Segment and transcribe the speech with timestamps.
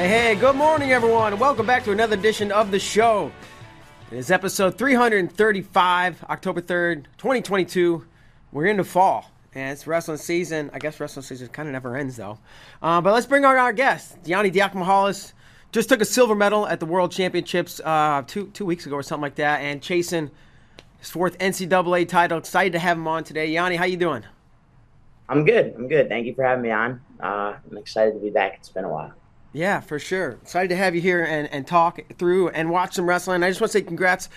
[0.00, 1.38] Hey, good morning, everyone.
[1.38, 3.30] Welcome back to another edition of the show.
[4.10, 8.06] It is episode 335, October 3rd, 2022.
[8.50, 10.70] We're into fall, and it's wrestling season.
[10.72, 12.38] I guess wrestling season kind of never ends, though.
[12.80, 14.22] Uh, but let's bring on our guest.
[14.22, 15.34] Yianni Diakomihalis
[15.70, 19.02] just took a silver medal at the World Championships uh, two, two weeks ago or
[19.02, 20.30] something like that, and chasing
[20.98, 22.38] his fourth NCAA title.
[22.38, 23.50] Excited to have him on today.
[23.50, 24.24] Yianni, how you doing?
[25.28, 25.74] I'm good.
[25.76, 26.08] I'm good.
[26.08, 27.02] Thank you for having me on.
[27.22, 28.54] Uh, I'm excited to be back.
[28.60, 29.12] It's been a while.
[29.52, 30.32] Yeah, for sure.
[30.42, 33.42] Excited to have you here and, and talk through and watch some wrestling.
[33.42, 34.28] I just want to say congrats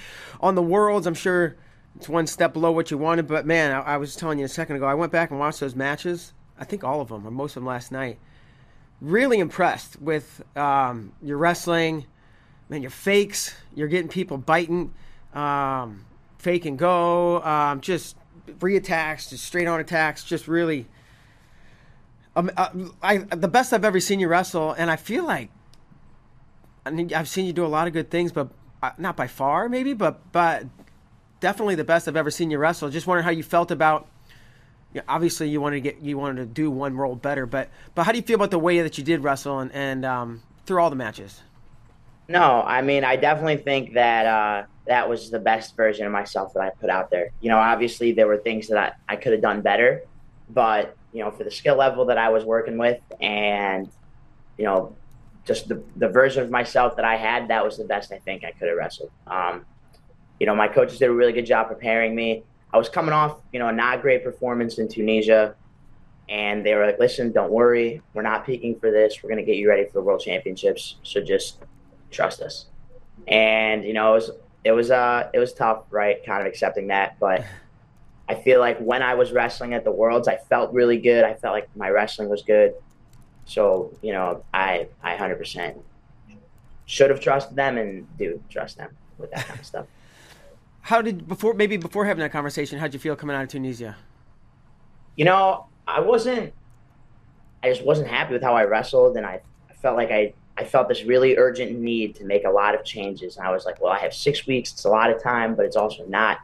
[0.42, 1.06] on the Worlds.
[1.06, 1.56] I'm sure
[1.96, 4.50] it's one step below what you wanted, but man, I, I was telling you a
[4.50, 6.34] second ago, I went back and watched those matches.
[6.58, 8.18] I think all of them, or most of them last night.
[9.02, 12.06] Really impressed with um, your wrestling.
[12.70, 14.94] Man, your fakes, you're getting people biting,
[15.34, 16.06] um,
[16.40, 18.16] fake and go, um, just
[18.62, 20.88] re attacks, just straight on attacks, just really
[22.36, 22.70] um, uh,
[23.02, 25.50] I, the best I've ever seen you wrestle, and I feel like
[26.86, 28.50] I mean, I've seen you do a lot of good things, but
[28.82, 30.66] uh, not by far, maybe, but but
[31.40, 32.90] definitely the best I've ever seen you wrestle.
[32.90, 34.08] Just wondering how you felt about.
[34.94, 37.70] You know, obviously, you wanted to get you wanted to do one role better, but
[37.96, 40.44] but how do you feel about the way that you did wrestle and and um,
[40.66, 41.42] through all the matches?
[42.28, 46.54] No, I mean, I definitely think that uh, that was the best version of myself
[46.54, 47.30] that I put out there.
[47.42, 50.04] You know, obviously there were things that I, I could have done better,
[50.50, 53.90] but you know, for the skill level that I was working with and,
[54.58, 54.96] you know,
[55.46, 58.44] just the, the version of myself that I had, that was the best I think
[58.44, 59.12] I could have wrestled.
[59.28, 59.66] Um,
[60.40, 62.44] you know, my coaches did a really good job preparing me.
[62.74, 65.56] I was coming off, you know, a not great performance in Tunisia.
[66.30, 68.02] And they were like, listen, don't worry.
[68.14, 69.22] We're not peaking for this.
[69.22, 70.96] We're going to get you ready for the world championships.
[71.04, 71.58] So just
[72.10, 72.66] trust us.
[73.28, 74.32] And, you know, it was,
[74.64, 76.26] it was, uh, it was tough, right?
[76.26, 77.20] Kind of accepting that.
[77.20, 77.46] But
[78.34, 81.24] I feel like when I was wrestling at the Worlds, I felt really good.
[81.24, 82.74] I felt like my wrestling was good.
[83.46, 85.80] So, you know, I I 100%
[86.86, 88.90] should have trusted them and do trust them
[89.20, 89.86] with that kind of stuff.
[90.82, 93.96] How did before maybe before having that conversation, how'd you feel coming out of Tunisia?
[95.16, 96.54] You know, I wasn't
[97.62, 100.66] I just wasn't happy with how I wrestled and I, I felt like I I
[100.66, 103.38] felt this really urgent need to make a lot of changes.
[103.38, 104.74] And I was like, well, I have six weeks.
[104.74, 106.40] It's a lot of time, but it's also not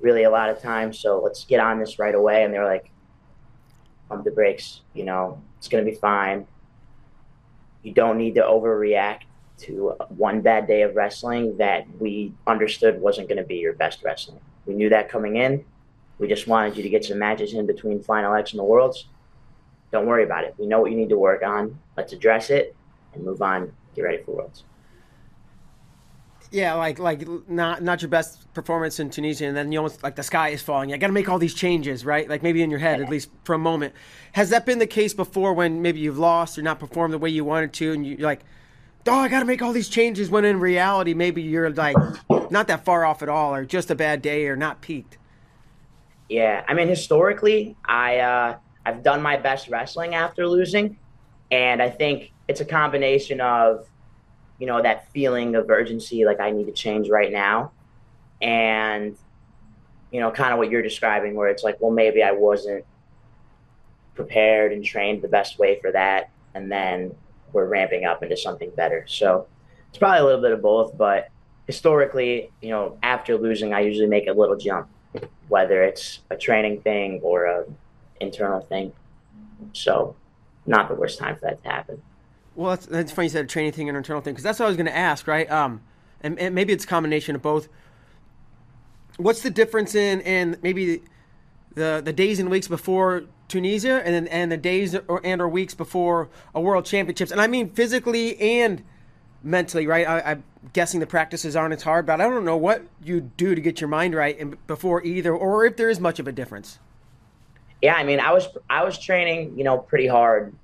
[0.00, 0.92] really a lot of time.
[0.92, 2.44] So let's get on this right away.
[2.44, 2.90] And they're like,
[4.08, 4.80] pump the brakes.
[4.94, 6.46] You know, it's going to be fine.
[7.82, 9.20] You don't need to overreact
[9.58, 14.02] to one bad day of wrestling that we understood wasn't going to be your best
[14.02, 14.40] wrestling.
[14.66, 15.64] We knew that coming in.
[16.18, 19.06] We just wanted you to get some matches in between Final X and the Worlds.
[19.90, 20.54] Don't worry about it.
[20.58, 21.78] We know what you need to work on.
[21.96, 22.76] Let's address it
[23.14, 23.72] and move on.
[23.96, 24.64] Get ready for Worlds.
[26.52, 30.16] Yeah, like like not not your best performance in Tunisia, and then you almost like
[30.16, 30.92] the sky is falling.
[30.92, 32.28] I got to make all these changes, right?
[32.28, 33.94] Like maybe in your head, at least for a moment.
[34.32, 37.30] Has that been the case before when maybe you've lost or not performed the way
[37.30, 38.40] you wanted to, and you're like,
[39.06, 40.28] oh, I got to make all these changes.
[40.28, 41.96] When in reality, maybe you're like
[42.50, 45.18] not that far off at all, or just a bad day, or not peaked.
[46.28, 50.98] Yeah, I mean historically, I uh, I've done my best wrestling after losing,
[51.52, 53.86] and I think it's a combination of
[54.60, 57.72] you know, that feeling of urgency, like I need to change right now.
[58.42, 59.16] And,
[60.12, 62.84] you know, kind of what you're describing, where it's like, well, maybe I wasn't
[64.14, 66.30] prepared and trained the best way for that.
[66.54, 67.14] And then
[67.52, 69.06] we're ramping up into something better.
[69.08, 69.46] So
[69.88, 70.96] it's probably a little bit of both.
[70.96, 71.28] But
[71.66, 74.88] historically, you know, after losing, I usually make a little jump,
[75.48, 77.64] whether it's a training thing or a
[78.20, 78.92] internal thing.
[79.72, 80.16] So
[80.66, 82.02] not the worst time for that to happen.
[82.54, 84.58] Well, that's, that's funny you said a training thing and an internal thing because that's
[84.58, 85.50] what I was going to ask, right?
[85.50, 85.82] Um,
[86.20, 87.68] and, and, maybe it's a combination of both.
[89.16, 91.02] What's the difference in in maybe
[91.74, 95.48] the the days and weeks before Tunisia, and then and the days or, and or
[95.48, 98.82] weeks before a World Championships, and I mean physically and
[99.42, 100.06] mentally, right?
[100.06, 103.54] I, am guessing the practices aren't as hard, but I don't know what you do
[103.54, 106.78] to get your mind right before either, or if there is much of a difference.
[107.82, 110.54] Yeah, I mean, I was I was training, you know, pretty hard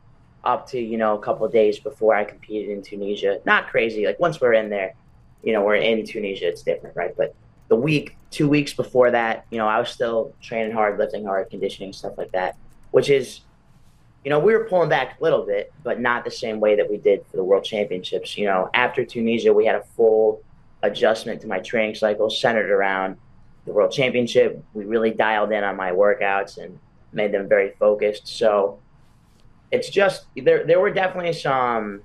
[0.47, 3.41] up to you know a couple days before I competed in Tunisia.
[3.45, 4.07] Not crazy.
[4.07, 4.95] Like once we're in there,
[5.43, 7.15] you know, we're in Tunisia, it's different, right?
[7.17, 7.35] But
[7.69, 11.51] the week, two weeks before that, you know, I was still training hard, lifting hard,
[11.51, 12.57] conditioning, stuff like that,
[12.93, 13.41] which is
[14.27, 16.91] you know, we were pulling back a little bit, but not the same way that
[16.91, 18.37] we did for the World Championships.
[18.37, 20.43] You know, after Tunisia, we had a full
[20.83, 23.19] adjustment to my training cycle centered around
[23.67, 24.61] the World Championship.
[24.75, 26.77] We really dialed in on my workouts and
[27.13, 28.27] made them very focused.
[28.27, 28.81] So
[29.71, 30.67] it's just there.
[30.67, 32.03] There were definitely some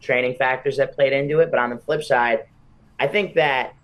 [0.00, 2.46] training factors that played into it, but on the flip side,
[2.98, 3.74] I think that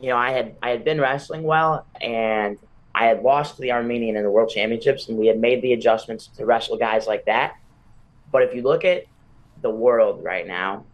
[0.00, 2.58] you know I had I had been wrestling well, and
[2.94, 5.72] I had lost to the Armenian in the World Championships, and we had made the
[5.72, 7.56] adjustments to wrestle guys like that.
[8.30, 9.04] But if you look at
[9.62, 10.84] the world right now,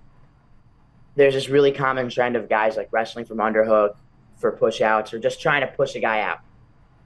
[1.16, 3.96] there's this really common trend of guys like wrestling from underhook
[4.36, 6.38] for pushouts or just trying to push a guy out.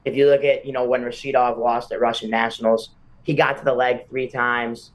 [0.04, 2.90] If you look at, you know, when Rashidov lost at Russian Nationals,
[3.24, 4.92] he got to the leg three times.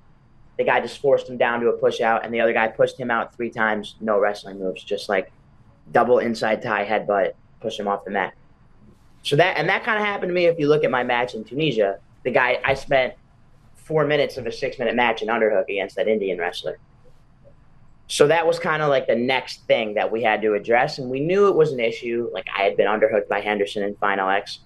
[0.58, 2.98] The guy just forced him down to a push out, and the other guy pushed
[2.98, 3.96] him out three times.
[4.00, 5.32] No wrestling moves, just like
[5.92, 8.34] double inside tie headbutt, push him off the mat.
[9.24, 10.46] So that and that kind of happened to me.
[10.46, 13.14] If you look at my match in Tunisia, the guy I spent
[13.76, 16.78] four minutes of a six minute match in underhook against that Indian wrestler.
[18.08, 21.10] So that was kind of like the next thing that we had to address, and
[21.10, 22.30] we knew it was an issue.
[22.34, 24.60] Like I had been underhooked by Henderson in Final X,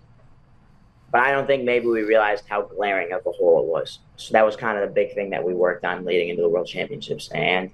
[1.13, 3.99] but I don't think maybe we realized how glaring of a hole it was.
[4.17, 6.49] So that was kind of the big thing that we worked on leading into the
[6.49, 7.69] World Championships, and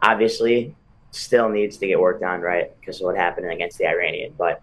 [0.00, 0.76] obviously
[1.10, 2.70] still needs to get worked on, right?
[2.78, 4.62] Because of what happened against the Iranian, but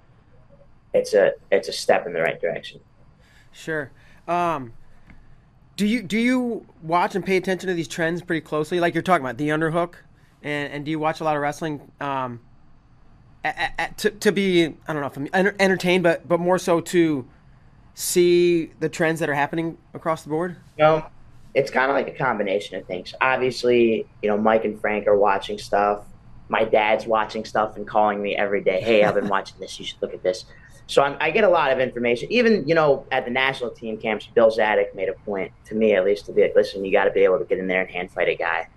[0.94, 2.80] it's a it's a step in the right direction.
[3.52, 3.92] Sure.
[4.30, 4.72] Um,
[5.76, 8.80] do you do you watch and pay attention to these trends pretty closely?
[8.80, 9.96] Like you're talking about the underhook,
[10.42, 11.92] and and do you watch a lot of wrestling?
[12.00, 12.40] Um,
[13.98, 17.28] to to be I don't know if I'm entertained, but but more so to
[17.96, 20.58] see the trends that are happening across the board.
[20.78, 21.06] Know,
[21.56, 23.16] it's kind of like a combination of things.
[23.22, 26.06] Obviously, you know, Mike and Frank are watching stuff.
[26.50, 28.82] My dad's watching stuff and calling me every day.
[28.82, 29.80] Hey, I've been watching this.
[29.80, 30.46] You should look at this.
[30.88, 32.32] So I'm, i get a lot of information.
[32.32, 35.94] Even you know at the national team camps, Bill Zadick made a point to me
[35.94, 37.82] at least to be like, listen, you got to be able to get in there
[37.82, 38.68] and hand fight a guy,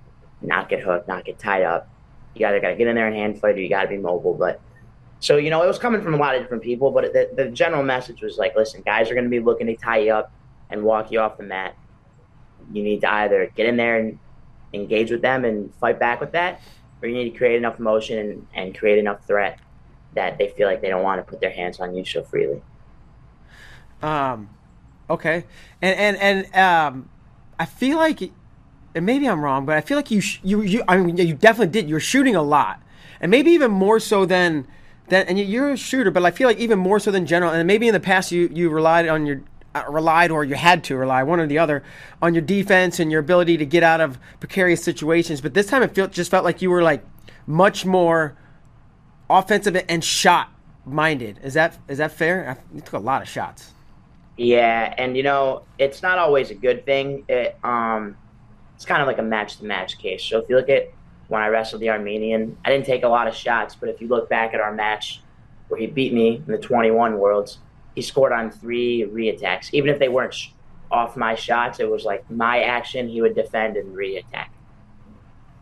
[0.40, 1.90] not get hooked, not get tied up.
[2.34, 3.88] You got to got to get in there and hand fight, or you got to
[3.88, 4.32] be mobile.
[4.32, 4.60] But
[5.20, 7.50] so you know it was coming from a lot of different people, but the, the
[7.50, 10.32] general message was like, listen, guys are going to be looking to tie you up
[10.70, 11.76] and walk you off the mat.
[12.72, 14.18] You need to either get in there and
[14.72, 16.60] engage with them and fight back with that,
[17.02, 19.58] or you need to create enough motion and, and create enough threat
[20.14, 22.62] that they feel like they don't want to put their hands on you so freely.
[24.02, 24.50] Um,
[25.10, 25.44] okay,
[25.82, 27.10] and and and um,
[27.58, 28.22] I feel like,
[28.94, 31.34] and maybe I'm wrong, but I feel like you sh- you you I mean you
[31.34, 31.88] definitely did.
[31.88, 32.80] You're shooting a lot,
[33.20, 34.66] and maybe even more so than
[35.08, 35.26] than.
[35.26, 37.52] And you're a shooter, but I feel like even more so than general.
[37.52, 39.42] And maybe in the past you you relied on your
[39.74, 41.82] uh, relied or you had to rely one or the other
[42.22, 45.40] on your defense and your ability to get out of precarious situations.
[45.40, 47.04] But this time it felt just felt like you were like
[47.46, 48.36] much more
[49.28, 50.50] offensive and shot
[50.84, 51.40] minded.
[51.42, 52.58] Is that is that fair?
[52.74, 53.72] You took a lot of shots.
[54.36, 57.24] Yeah, and you know it's not always a good thing.
[57.28, 58.16] It um,
[58.76, 60.22] it's kind of like a match to match case.
[60.24, 60.92] So if you look at
[61.28, 64.08] when I wrestled the Armenian, I didn't take a lot of shots, but if you
[64.08, 65.20] look back at our match
[65.68, 67.58] where he beat me in the 21 worlds,
[67.94, 69.68] he scored on three reattacks.
[69.72, 70.34] Even if they weren't
[70.90, 73.08] off my shots, it was like my action.
[73.08, 74.48] He would defend and reattack.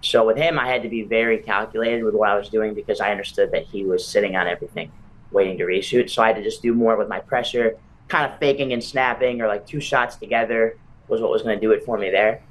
[0.03, 3.01] So with him, I had to be very calculated with what I was doing because
[3.01, 4.93] I understood that he was sitting on everything,
[5.33, 6.11] waiting to reshoot.
[6.11, 9.41] So I had to just do more with my pressure, kind of faking and snapping,
[9.41, 12.43] or like two shots together was what was going to do it for me there.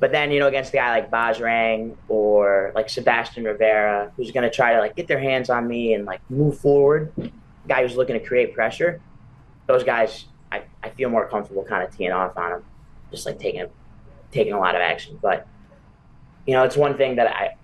[0.00, 4.44] But then, you know, against a guy like Bajrang or like Sebastian Rivera, who's going
[4.44, 7.12] to try to like get their hands on me and like move forward,
[7.68, 9.00] guy who's looking to create pressure,
[9.66, 12.64] those guys, I, I feel more comfortable kind of teeing off on them,
[13.10, 13.66] just like taking
[14.32, 15.18] taking a lot of action.
[15.20, 15.46] But
[16.46, 17.56] you know, it's one thing that I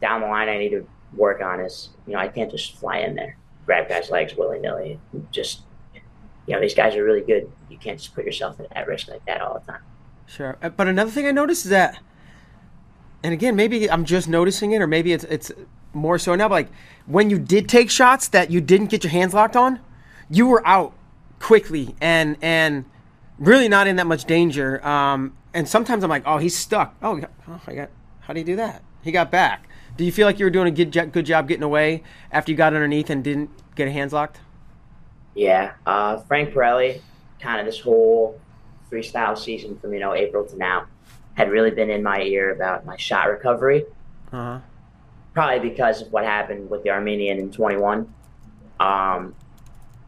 [0.00, 2.98] down the line I need to work on is, you know, I can't just fly
[2.98, 4.98] in there, grab guys' legs willy nilly.
[5.30, 5.62] Just,
[6.46, 7.50] you know, these guys are really good.
[7.70, 9.82] You can't just put yourself at risk like that all the time.
[10.26, 11.98] Sure, uh, but another thing I noticed is that,
[13.22, 15.52] and again, maybe I'm just noticing it, or maybe it's it's
[15.92, 16.48] more so now.
[16.48, 16.68] But like
[17.06, 19.80] when you did take shots that you didn't get your hands locked on,
[20.28, 20.92] you were out
[21.38, 22.84] quickly and and
[23.38, 24.84] really not in that much danger.
[24.86, 26.94] Um, and sometimes I'm like, oh, he's stuck.
[27.02, 27.90] Oh, oh I got
[28.20, 28.82] how do you do that?
[29.02, 29.68] He got back.
[29.96, 32.02] Do you feel like you were doing a good, good job getting away
[32.32, 34.40] after you got underneath and didn't get a hands locked?
[35.34, 35.74] Yeah.
[35.86, 37.00] Uh, Frank Perrelli,
[37.40, 38.40] kind of this whole
[38.90, 40.86] freestyle season from you know April to now
[41.34, 43.84] had really been in my ear about my shot recovery.
[44.32, 44.58] Uh-huh.
[45.34, 48.12] Probably because of what happened with the Armenian in 21.
[48.80, 49.34] Um,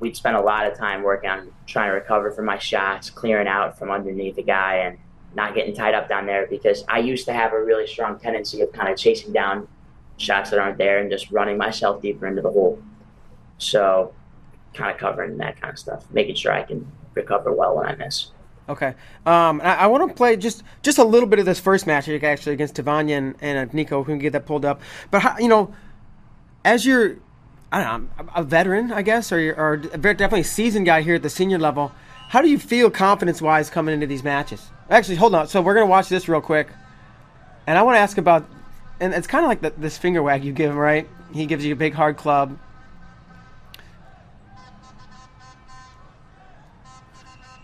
[0.01, 3.47] we'd spent a lot of time working on trying to recover from my shots, clearing
[3.47, 4.99] out from underneath the guy, and
[5.35, 8.63] not getting tied up down there because I used to have a really strong tendency
[8.63, 9.69] of kind of chasing down
[10.17, 12.83] shots that aren't there and just running myself deeper into the hole.
[13.59, 14.15] So,
[14.73, 17.95] kind of covering that kind of stuff, making sure I can recover well when I
[17.97, 18.31] miss.
[18.69, 18.95] Okay.
[19.25, 22.09] Um, I, I want to play just just a little bit of this first match
[22.09, 24.03] actually against Tevanyan and, and uh, Nico.
[24.03, 24.81] Who can get that pulled up.
[25.11, 25.75] But how, you know,
[26.65, 27.17] as you're,
[27.73, 31.23] I don't know, a veteran, I guess, or or definitely a seasoned guy here at
[31.23, 31.93] the senior level.
[32.29, 34.71] How do you feel confidence wise coming into these matches?
[34.91, 35.49] Actually, hold on.
[35.49, 36.69] So we're gonna watch this real quick,
[37.67, 38.47] and I want to ask about,
[39.01, 41.09] and it's kind of like the, this finger wag you give him, right?
[41.33, 42.59] He gives you a big hard club.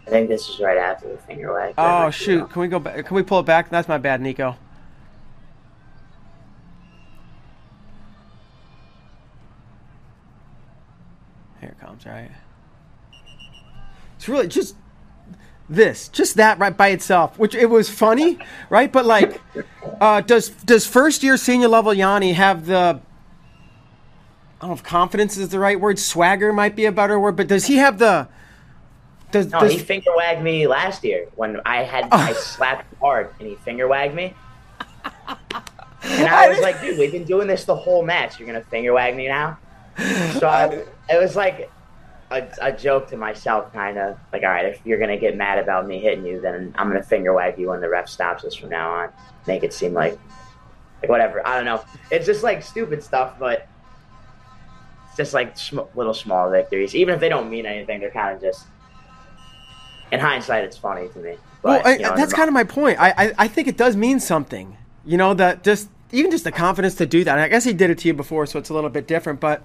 [0.07, 1.75] I think this is right after the finger wag.
[1.79, 2.51] Oh shoot!
[2.51, 3.07] Can we go back?
[3.07, 3.71] Can we pull it back?
[3.71, 4.57] That's my bad, Nico.
[11.61, 12.31] Here it comes, right?
[14.17, 14.77] It's really just
[15.69, 18.93] this, just that right by itself, which it was funny, right?
[18.93, 19.41] But like,
[20.01, 23.01] uh, does does first year senior level Yianni have the
[24.65, 25.99] I don't know if confidence is the right word.
[25.99, 28.29] Swagger might be a better word, but does he have the
[29.35, 29.73] does, no, does...
[29.73, 33.87] he finger wagged me last year when I had I slapped hard and he finger
[33.89, 34.33] wagged me.
[36.05, 38.39] And I was like, dude, we've been doing this the whole match.
[38.39, 39.59] You're gonna finger wag me now?
[40.39, 41.71] So I, it was like
[42.31, 45.59] a, a joke to myself, kind of like, all right, if you're gonna get mad
[45.59, 48.55] about me hitting you, then I'm gonna finger wag you when the ref stops us
[48.55, 49.13] from now on.
[49.47, 50.19] Make it seem like,
[51.03, 51.47] like whatever.
[51.47, 51.85] I don't know.
[52.11, 53.67] It's just like stupid stuff, but
[55.09, 56.95] it's just like sm- little small victories.
[56.95, 58.67] Even if they don't mean anything, they're kind of just
[60.13, 61.37] in hindsight, it's funny to me.
[61.63, 63.01] But, well, I, you know, that's kind of my point.
[63.01, 64.77] I, I, I think it does mean something.
[65.07, 67.39] You know that just even just the confidence to do that.
[67.39, 69.41] I guess he did it to you before, so it's a little bit different.
[69.41, 69.63] But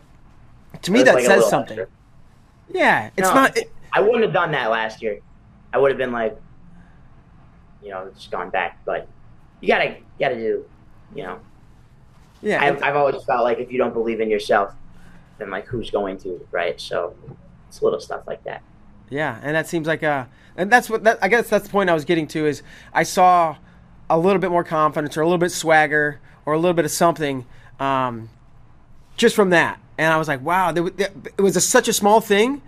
[0.81, 1.79] to me, that like says something.
[1.79, 1.95] Extra.
[2.73, 3.57] Yeah, it's no, not.
[3.57, 5.19] It, I wouldn't have done that last year.
[5.73, 6.39] I would have been like,
[7.83, 8.79] you know, just gone back.
[8.85, 9.07] But
[9.61, 10.65] you gotta, you gotta do,
[11.15, 11.39] you know.
[12.41, 14.73] Yeah, I've, I've always felt like if you don't believe in yourself,
[15.37, 16.79] then like who's going to, right?
[16.79, 17.15] So
[17.67, 18.61] it's little stuff like that.
[19.09, 21.89] Yeah, and that seems like a, and that's what that, I guess that's the point
[21.89, 22.61] I was getting to is
[22.93, 23.57] I saw
[24.09, 26.91] a little bit more confidence or a little bit swagger or a little bit of
[26.91, 27.45] something
[27.79, 28.29] um,
[29.17, 32.21] just from that, and I was like, wow, there, it was a, such a small
[32.21, 32.61] thing,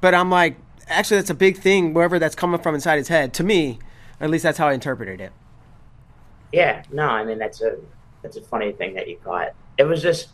[0.00, 0.56] but I'm like,
[0.88, 3.32] actually, that's a big thing wherever that's coming from inside his head.
[3.34, 3.78] To me,
[4.20, 5.32] at least that's how I interpreted it.
[6.52, 7.78] Yeah, no, I mean that's a
[8.22, 9.54] that's a funny thing that you caught.
[9.76, 10.28] It was just,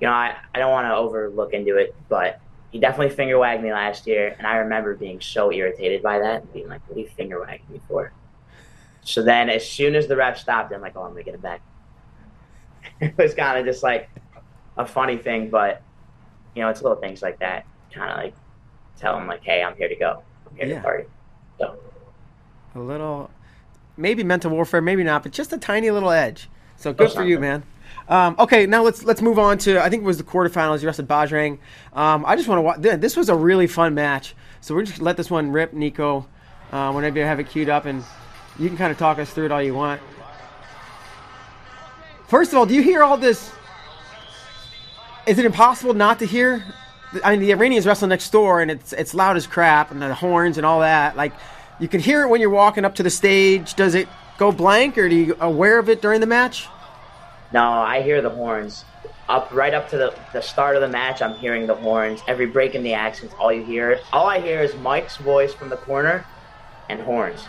[0.00, 3.62] you know, I I don't want to overlook into it, but he definitely finger wagged
[3.62, 6.96] me last year, and I remember being so irritated by that and being like, "What
[6.96, 8.12] are you finger wagging me for?"
[9.02, 11.42] So then, as soon as the ref stopped, I'm like, "Oh, I'm gonna get it
[11.42, 11.60] back."
[13.00, 14.10] it was kind of just like
[14.76, 15.82] a funny thing, but
[16.54, 17.64] you know, it's little things like that.
[17.92, 18.34] Kind of like
[18.98, 20.22] tell him like, "Hey, I'm here to go.
[20.50, 20.76] I'm here yeah.
[20.76, 21.04] to party."
[21.58, 21.78] So
[22.74, 23.30] a little,
[23.96, 26.48] maybe mental warfare, maybe not, but just a tiny little edge.
[26.76, 27.64] So good for you, man.
[28.08, 30.80] Um, okay, now let's let's move on to I think it was the quarterfinals.
[30.80, 31.58] You wrestled Bajrang.
[31.92, 33.00] Um, I just want to watch.
[33.00, 34.34] This was a really fun match.
[34.60, 36.26] So we're just let this one rip, Nico.
[36.72, 38.04] Uh, whenever you have it queued up, and
[38.58, 40.00] you can kind of talk us through it all you want.
[42.26, 43.50] First of all, do you hear all this?
[45.26, 46.64] Is it impossible not to hear?
[47.24, 50.14] I mean, the Iranians wrestle next door, and it's it's loud as crap, and the
[50.14, 51.14] horns and all that.
[51.14, 51.32] Like,
[51.78, 53.74] you can hear it when you're walking up to the stage.
[53.74, 56.66] Does it go blank, or do you aware of it during the match?
[57.52, 58.84] No, I hear the horns.
[59.28, 62.20] Up right up to the, the start of the match, I'm hearing the horns.
[62.26, 65.68] Every break in the accents, all you hear, all I hear is Mike's voice from
[65.68, 66.24] the corner
[66.88, 67.46] and horns.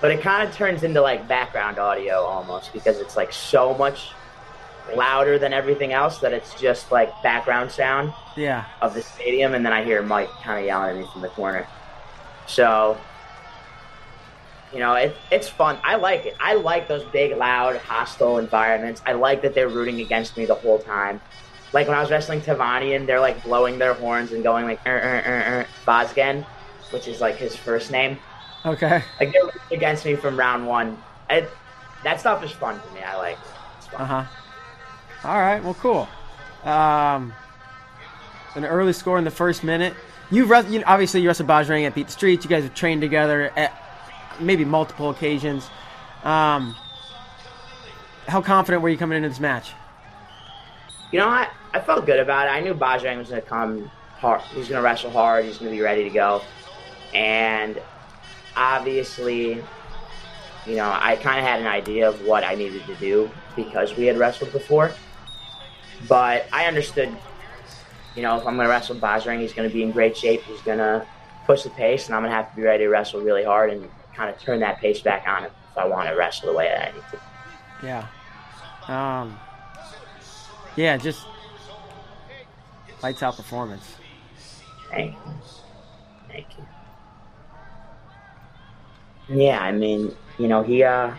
[0.00, 4.10] But it kind of turns into like background audio almost because it's like so much
[4.96, 8.64] louder than everything else that it's just like background sound yeah.
[8.80, 9.54] of the stadium.
[9.54, 11.68] And then I hear Mike kind of yelling at me from the corner.
[12.46, 12.98] So
[14.72, 15.78] you know, it, it's fun.
[15.82, 16.36] I like it.
[16.40, 19.02] I like those big, loud, hostile environments.
[19.06, 21.20] I like that they're rooting against me the whole time.
[21.72, 24.96] Like when I was wrestling Tevanyan, they're like blowing their horns and going like er,
[24.96, 26.44] er, er, er, Vazgen,
[26.90, 28.18] which is like his first name.
[28.64, 29.02] Okay.
[29.20, 30.96] Like they're rooting against me from round one.
[31.30, 31.50] It,
[32.04, 33.00] that stuff is fun to me.
[33.00, 34.00] I like it.
[34.00, 34.24] Uh huh.
[35.24, 35.62] All right.
[35.62, 36.08] Well, cool.
[36.64, 37.32] Um,
[38.54, 39.94] an early score in the first minute.
[40.30, 42.44] You've you know, obviously you wrestled Bajrang at Beat the Streets.
[42.44, 43.52] You guys have trained together.
[43.56, 43.78] At,
[44.40, 45.68] maybe multiple occasions.
[46.24, 46.76] Um,
[48.26, 49.72] how confident were you coming into this match?
[51.10, 52.50] You know, I, I felt good about it.
[52.50, 54.40] I knew Bajrang was going to come hard.
[54.54, 55.44] He's going to wrestle hard.
[55.44, 56.42] He's going to be ready to go.
[57.12, 57.80] And
[58.56, 59.62] obviously,
[60.66, 63.96] you know, I kind of had an idea of what I needed to do because
[63.96, 64.92] we had wrestled before.
[66.08, 67.14] But I understood,
[68.16, 70.42] you know, if I'm going to wrestle Bajrang, he's going to be in great shape.
[70.42, 71.06] He's going to
[71.46, 73.70] push the pace, and I'm going to have to be ready to wrestle really hard
[73.70, 76.68] and kind of turn that pace back on if I want to wrestle the way
[76.68, 77.20] that I need to.
[77.86, 78.06] Yeah.
[78.88, 79.38] Um,
[80.76, 81.26] yeah, just
[83.02, 83.96] lights out performance.
[84.90, 85.32] Thank you.
[86.28, 86.66] Thank you.
[89.28, 91.14] Yeah, I mean, you know, he uh,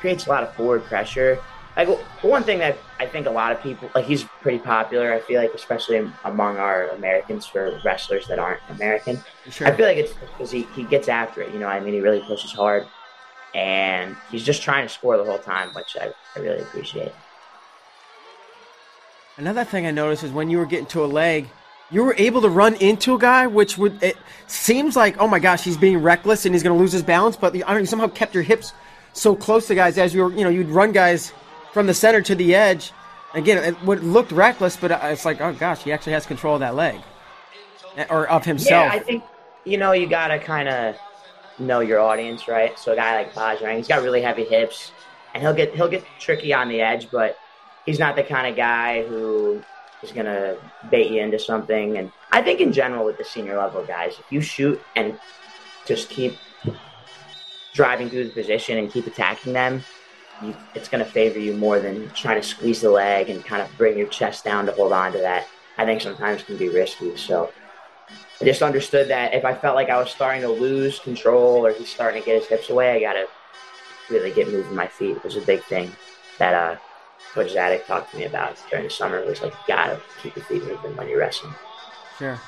[0.00, 1.38] creates a lot of forward pressure.
[1.76, 1.88] Like
[2.22, 5.12] one thing that I think a lot of people like, he's pretty popular.
[5.12, 9.18] I feel like, especially among our Americans for wrestlers that aren't American.
[9.50, 9.66] Sure.
[9.66, 11.52] I feel like it's because he, he gets after it.
[11.52, 12.86] You know, I mean, he really pushes hard,
[13.56, 17.10] and he's just trying to score the whole time, which I, I really appreciate.
[19.36, 21.48] Another thing I noticed is when you were getting to a leg,
[21.90, 24.16] you were able to run into a guy, which would it
[24.46, 27.34] seems like oh my gosh, he's being reckless and he's going to lose his balance,
[27.34, 28.72] but I mean, you somehow kept your hips
[29.12, 31.32] so close to guys as you were, you know, you'd run guys
[31.72, 32.92] from the center to the edge.
[33.34, 36.60] Again, it would looked reckless, but it's like oh gosh, he actually has control of
[36.60, 37.00] that leg
[37.96, 38.92] eh, or of himself.
[38.92, 39.24] Yeah, I think
[39.64, 40.96] you know you got to kind of
[41.58, 42.78] know your audience, right?
[42.78, 44.92] So a guy like Bajrang, he's got really heavy hips,
[45.34, 47.38] and he'll get he'll get tricky on the edge, but
[47.86, 49.62] he's not the kind of guy who
[50.02, 50.56] is going to
[50.90, 51.96] bait you into something.
[51.96, 55.18] And I think in general with the senior level guys, if you shoot and
[55.86, 56.36] just keep
[57.72, 59.84] driving through the position and keep attacking them,
[60.42, 63.62] you, it's going to favor you more than trying to squeeze the leg and kind
[63.62, 65.46] of bring your chest down to hold on to that.
[65.78, 67.16] I think sometimes can be risky.
[67.16, 67.50] So
[68.40, 71.72] I just understood that if I felt like I was starting to lose control or
[71.72, 73.26] he's starting to get his hips away, I got to
[74.10, 75.16] really get moving my feet.
[75.16, 75.92] It was a big thing
[76.38, 76.76] that uh,
[77.32, 80.44] Coach Zadick talked to me about during the summer was like, you gotta keep your
[80.44, 81.54] feet moving when you're wrestling.
[82.18, 82.38] Sure.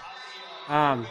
[0.69, 1.07] Um,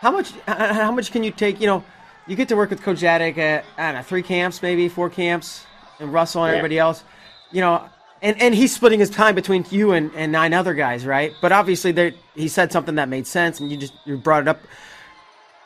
[0.00, 0.32] how much?
[0.46, 1.60] How much can you take?
[1.60, 1.84] You know,
[2.26, 5.10] you get to work with Coach Zadick at I don't know three camps, maybe four
[5.10, 5.64] camps,
[5.98, 6.58] and Russell and yeah.
[6.58, 7.04] everybody else.
[7.52, 7.88] You know,
[8.22, 11.32] and and he's splitting his time between you and, and nine other guys, right?
[11.40, 14.48] But obviously, there he said something that made sense, and you just you brought it
[14.48, 14.60] up.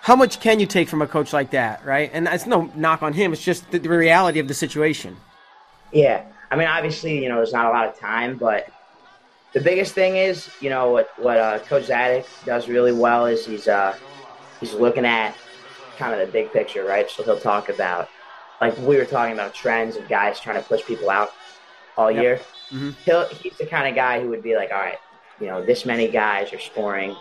[0.00, 2.10] How much can you take from a coach like that, right?
[2.12, 5.16] And it's no knock on him; it's just the, the reality of the situation.
[5.92, 8.68] Yeah, I mean, obviously, you know, there's not a lot of time, but
[9.52, 13.46] the biggest thing is, you know, what what uh, Coach Zadick does really well is
[13.46, 13.96] he's uh,
[14.60, 15.36] he's looking at
[15.96, 17.10] kind of the big picture, right?
[17.10, 18.08] So he'll talk about,
[18.60, 21.30] like we were talking about trends of guys trying to push people out
[21.96, 22.22] all yep.
[22.22, 22.40] year.
[22.70, 22.90] Mm-hmm.
[23.04, 24.98] He'll he's the kind of guy who would be like, all right,
[25.40, 27.16] you know, this many guys are scoring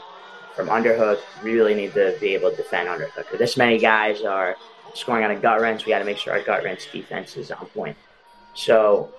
[0.55, 1.19] from underhook.
[1.43, 3.33] We really need to be able to defend underhook.
[3.33, 4.55] Or this many guys are
[4.93, 5.85] scoring on a gut wrench.
[5.85, 7.97] We got to make sure our gut wrench defense is on point.
[8.53, 9.11] So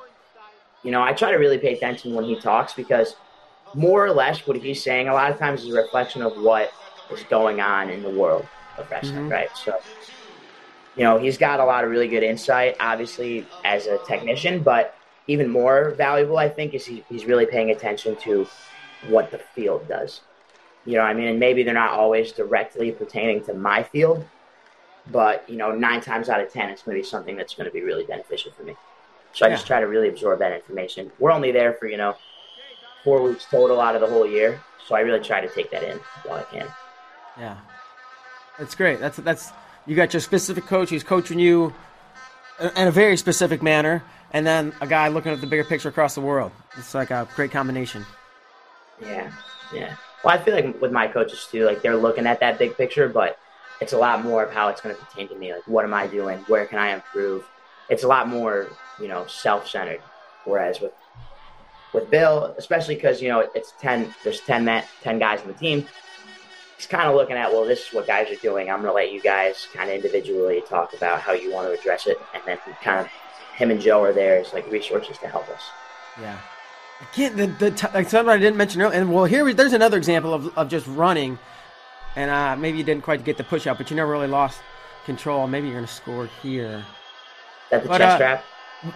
[0.85, 3.17] you know, I try to really pay attention when he talks because
[3.75, 6.73] more or less what he's saying a lot of times is a reflection of what
[7.11, 8.47] is going on in the world
[8.79, 9.33] of wrestling, mm-hmm.
[9.33, 9.57] right?
[9.57, 9.79] So,
[10.97, 14.97] you know, he's got a lot of really good insight, obviously, as a technician, but
[15.27, 18.47] even more valuable, I think, is he, he's really paying attention to
[19.09, 20.21] what the field does.
[20.85, 24.25] You know, I mean, and maybe they're not always directly pertaining to my field,
[25.11, 27.67] but, you know, nine times out of 10, it's going to be something that's going
[27.67, 28.77] to be really beneficial for me.
[29.33, 31.11] So I just try to really absorb that information.
[31.19, 32.17] We're only there for, you know,
[33.03, 34.61] four weeks total out of the whole year.
[34.87, 36.69] So I really try to take that in while I can.
[37.39, 37.57] Yeah.
[38.59, 39.01] That's great.
[39.01, 39.51] That's, that's,
[39.87, 41.75] you got your specific coach who's coaching you
[42.61, 46.15] in a very specific manner, and then a guy looking at the bigger picture across
[46.15, 46.53] the world.
[46.77, 48.05] It's like a great combination.
[49.01, 49.31] Yeah.
[49.73, 49.97] Yeah.
[50.23, 53.09] Well, I feel like with my coaches too, like they're looking at that big picture,
[53.09, 53.39] but
[53.81, 55.53] it's a lot more of how it's going to pertain to me.
[55.53, 56.39] Like, what am I doing?
[56.47, 57.45] Where can I improve?
[57.91, 58.69] It's a lot more
[59.01, 60.01] you know, self-centered.
[60.45, 60.93] Whereas with
[61.93, 65.55] with Bill, especially because you know it's ten, there's ten men, ten guys on the
[65.55, 65.87] team.
[66.85, 68.69] He's kind of looking at, well, this is what guys are doing.
[68.69, 71.73] I'm going to let you guys kind of individually talk about how you want to
[71.73, 73.07] address it, and then kind of
[73.57, 75.63] him and Joe are there as like resources to help us.
[76.21, 76.39] Yeah.
[77.15, 79.73] Again, the, the t- like something I didn't mention earlier, and well, here we, there's
[79.73, 81.39] another example of, of just running,
[82.17, 84.61] and uh, maybe you didn't quite get the push out, but you never really lost
[85.07, 85.47] control.
[85.47, 86.85] Maybe you're going to score here.
[87.71, 88.45] That the but, chest uh, strap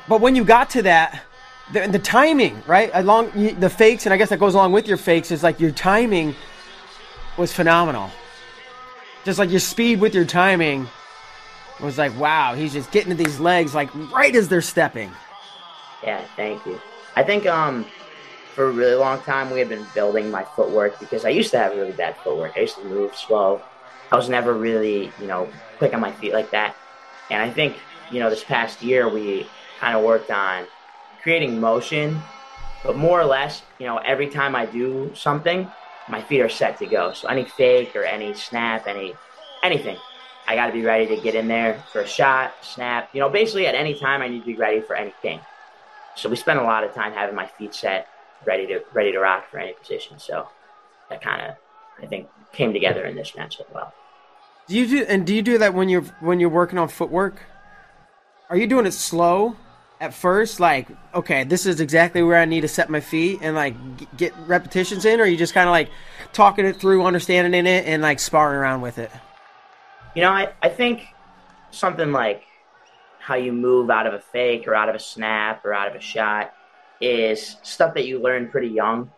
[0.07, 1.23] but when you got to that,
[1.73, 2.91] the, the timing, right?
[2.93, 5.71] Along the fakes, and I guess that goes along with your fakes, is like your
[5.71, 6.35] timing
[7.39, 8.11] was phenomenal.
[9.25, 10.89] Just like your speed with your timing
[11.81, 15.11] was like, wow, he's just getting to these legs like right as they're stepping.
[16.03, 16.81] Yeah, thank you.
[17.17, 17.87] I think um
[18.55, 21.59] for a really long time we had been building my footwork because I used to
[21.59, 22.55] have really bad footwork.
[22.57, 23.63] I used to move slow.
[24.11, 25.49] I was never really, you know,
[25.79, 26.75] quick on my feet like that.
[27.31, 27.77] And I think,
[28.11, 29.47] you know, this past year we
[29.79, 30.67] kind of worked on
[31.23, 32.21] creating motion,
[32.83, 35.71] but more or less, you know, every time I do something,
[36.09, 37.13] my feet are set to go.
[37.13, 39.15] So any fake or any snap, any
[39.63, 39.97] anything,
[40.47, 43.11] I got to be ready to get in there for a shot, snap.
[43.13, 45.41] You know, basically at any time I need to be ready for anything.
[46.17, 48.09] So we spent a lot of time having my feet set,
[48.47, 50.19] ready to ready to rock for any position.
[50.19, 50.49] So
[51.11, 51.57] that kind of
[52.03, 53.93] I think came together in this match as well.
[54.67, 57.43] Do you do and do you do that when you're when you're working on footwork?
[58.51, 59.57] Are you doing it slow
[60.01, 60.61] at first?
[60.61, 63.75] Like, okay, this is exactly where I need to set my feet and like
[64.17, 65.91] get repetitions in, or you just kind of like
[66.33, 69.11] talking it through, understanding in it, and like sparring around with it?
[70.15, 71.07] You know, I, I think
[71.71, 72.45] something like
[73.19, 75.95] how you move out of a fake or out of a snap or out of
[75.95, 76.55] a shot
[77.01, 79.11] is stuff that you learn pretty young.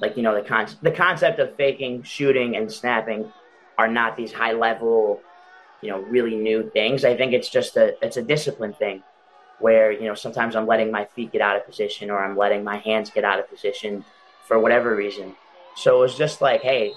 [0.00, 3.32] Like, you know, the, con- the concept of faking, shooting, and snapping
[3.78, 5.20] are not these high level,
[5.80, 7.04] you know, really new things.
[7.04, 9.02] I think it's just a it's a discipline thing
[9.58, 12.64] where, you know, sometimes I'm letting my feet get out of position or I'm letting
[12.64, 14.04] my hands get out of position
[14.46, 15.34] for whatever reason.
[15.76, 16.94] So it was just like, hey,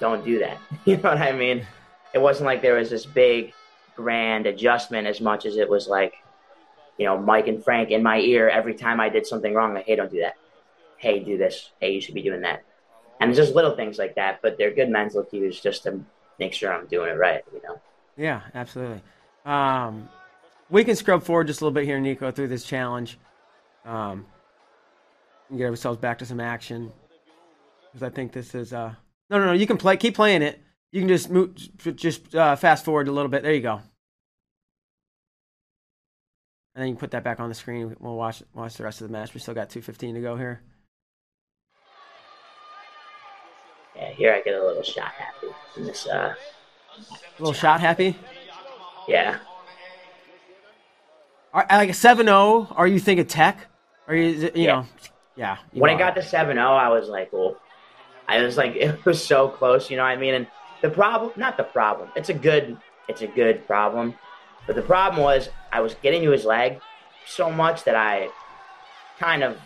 [0.00, 0.58] don't do that.
[0.84, 1.66] You know what I mean?
[2.12, 3.52] It wasn't like there was this big
[3.96, 6.14] grand adjustment as much as it was like,
[6.98, 9.86] you know, Mike and Frank in my ear every time I did something wrong, like,
[9.86, 10.34] hey, don't do that.
[10.98, 11.70] Hey, do this.
[11.80, 12.64] Hey, you should be doing that.
[13.20, 16.00] And it's just little things like that, but they're good mental cues just to
[16.38, 17.80] make sure I'm doing it right, you know?
[18.16, 19.02] Yeah, absolutely.
[19.44, 20.08] Um,
[20.70, 23.18] we can scrub forward just a little bit here, Nico, through this challenge.
[23.84, 24.26] Um,
[25.48, 26.92] and get ourselves back to some action.
[27.92, 28.94] Because I think this is, uh,
[29.30, 30.60] no, no, no, you can play, keep playing it.
[30.90, 31.54] You can just move,
[31.96, 33.42] just uh, fast forward a little bit.
[33.42, 33.80] There you go.
[36.74, 37.94] And then you can put that back on the screen.
[38.00, 39.32] We'll watch watch the rest of the match.
[39.32, 40.60] We still got 2.15 to go here.
[43.94, 46.06] Yeah, here I get a little shot happy in this.
[46.06, 46.34] Uh,
[46.98, 48.16] a little shot happy?
[49.06, 49.38] Yeah.
[51.54, 53.68] Are, like a 7 0, are you thinking tech?
[54.08, 54.66] Are you, you yeah.
[54.66, 54.86] know,
[55.36, 55.56] yeah.
[55.72, 57.56] You when it got to 7 0, I was like, well,
[58.26, 60.34] I was like, it was so close, you know what I mean?
[60.34, 60.46] And
[60.82, 62.76] the problem, not the problem, it's a good,
[63.08, 64.14] it's a good problem.
[64.66, 66.80] But the problem was I was getting to his leg
[67.26, 68.30] so much that I
[69.18, 69.56] kind of,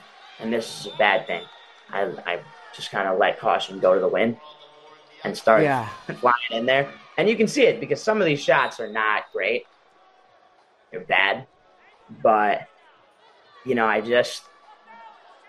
[0.40, 1.42] and this is a bad thing,
[1.90, 2.40] I, I
[2.74, 4.37] just kind of let caution go to the wind
[5.24, 5.88] and start yeah.
[6.20, 6.92] flying in there.
[7.16, 9.66] And you can see it because some of these shots are not great.
[10.90, 11.46] They're bad.
[12.23, 12.68] But,
[13.64, 14.42] you know, I just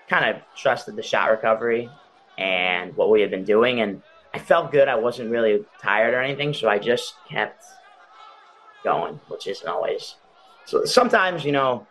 [0.10, 1.90] kind of trusted the shot recovery
[2.38, 3.82] and what we had been doing.
[3.82, 4.02] And
[4.34, 4.88] I felt good.
[4.88, 6.54] I wasn't really tired or anything.
[6.54, 7.64] So I just kept
[8.84, 10.16] going, which isn't always.
[10.66, 11.88] So sometimes, you know,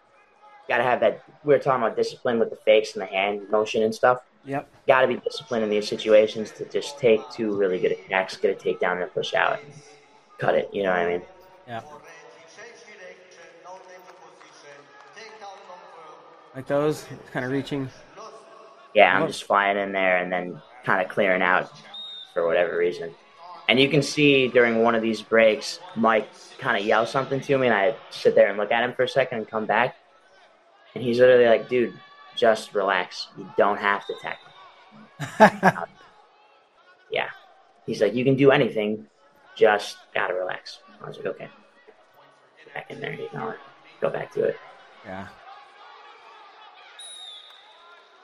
[0.68, 1.22] got to have that.
[1.44, 4.20] We were talking about discipline with the fakes and the hand motion and stuff.
[4.44, 4.68] Yep.
[4.86, 8.50] Got to be disciplined in these situations to just take two really good attacks, get
[8.50, 9.72] a takedown, and push out, and
[10.38, 10.70] cut it.
[10.72, 11.22] You know what I mean?
[11.66, 11.82] Yeah.
[16.54, 17.88] Like those, kind of reaching.
[18.94, 21.70] Yeah, I'm just flying in there and then kind of clearing out
[22.34, 23.14] for whatever reason.
[23.68, 27.58] And you can see during one of these breaks, Mike kind of yells something to
[27.58, 29.96] me, and I sit there and look at him for a second and come back.
[30.94, 31.92] And he's literally like, dude,
[32.34, 33.28] just relax.
[33.36, 34.48] You don't have to tackle.
[37.10, 37.28] yeah.
[37.84, 39.06] He's like, you can do anything,
[39.54, 40.80] just gotta relax.
[41.02, 41.48] I was like, okay.
[42.74, 43.54] Back in there, you know,
[44.00, 44.56] go back to it.
[45.04, 45.28] Yeah.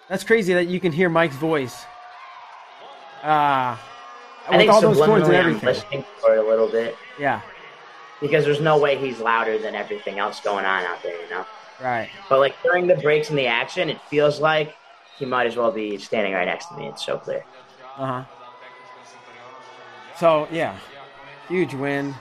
[0.08, 1.84] That's crazy that you can hear Mike's voice.
[3.22, 3.80] Ah.
[4.48, 5.68] Uh, I think all those chords and everything.
[5.68, 6.96] I'm listening for a little bit.
[7.18, 7.40] Yeah.
[8.20, 11.46] Because there's no way he's louder than everything else going on out there, you know?
[11.80, 12.10] Right.
[12.28, 14.74] But like during the breaks in the action, it feels like
[15.16, 16.86] he might as well be standing right next to me.
[16.86, 17.44] It's so clear.
[17.96, 18.24] Uh huh.
[20.18, 20.78] So yeah,
[21.48, 22.14] huge win.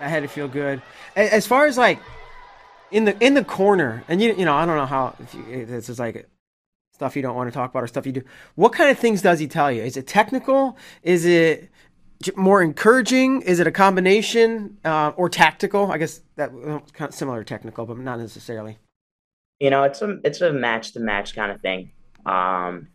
[0.00, 0.80] I had to feel good.
[1.16, 2.00] As far as like
[2.90, 5.66] in the in the corner, and you you know I don't know how if you,
[5.66, 6.28] this is like
[6.98, 8.22] stuff you don't want to talk about or stuff you do.
[8.56, 9.82] What kind of things does he tell you?
[9.82, 10.76] Is it technical?
[11.04, 11.70] Is it
[12.34, 13.42] more encouraging?
[13.42, 15.92] Is it a combination uh, or tactical?
[15.92, 18.78] I guess that kind of similar to technical, but not necessarily.
[19.60, 21.92] You know, it's a it's a match to match kind of thing.
[22.26, 22.88] Um,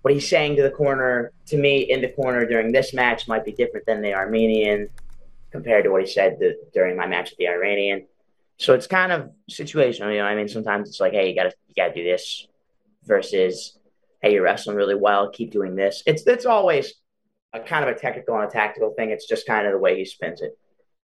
[0.00, 3.44] what he's saying to the corner to me in the corner during this match might
[3.44, 4.88] be different than the Armenian
[5.50, 8.06] compared to what he said the, during my match with the Iranian.
[8.56, 10.10] So it's kind of situational.
[10.10, 12.46] You know, I mean, sometimes it's like, hey, you gotta you gotta do this,
[13.06, 13.78] versus
[14.22, 16.02] hey, you're wrestling really well, keep doing this.
[16.06, 16.94] It's it's always
[17.52, 19.10] a kind of a technical and a tactical thing.
[19.10, 20.58] It's just kind of the way he spins it.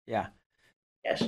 [0.06, 0.26] Yeah.
[1.04, 1.22] Yes.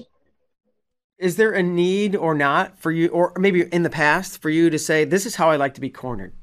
[1.19, 4.69] Is there a need or not for you, or maybe in the past, for you
[4.69, 6.35] to say, "This is how I like to be cornered,"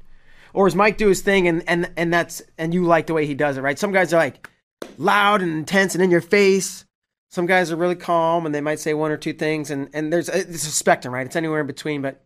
[0.52, 3.26] or does Mike do his thing and and and that's and you like the way
[3.26, 3.78] he does it, right?
[3.78, 4.48] Some guys are like
[4.98, 6.84] loud and intense and in your face.
[7.28, 10.12] Some guys are really calm and they might say one or two things, and and
[10.12, 11.26] there's it's a spectrum, right?
[11.26, 12.02] It's anywhere in between.
[12.02, 12.23] But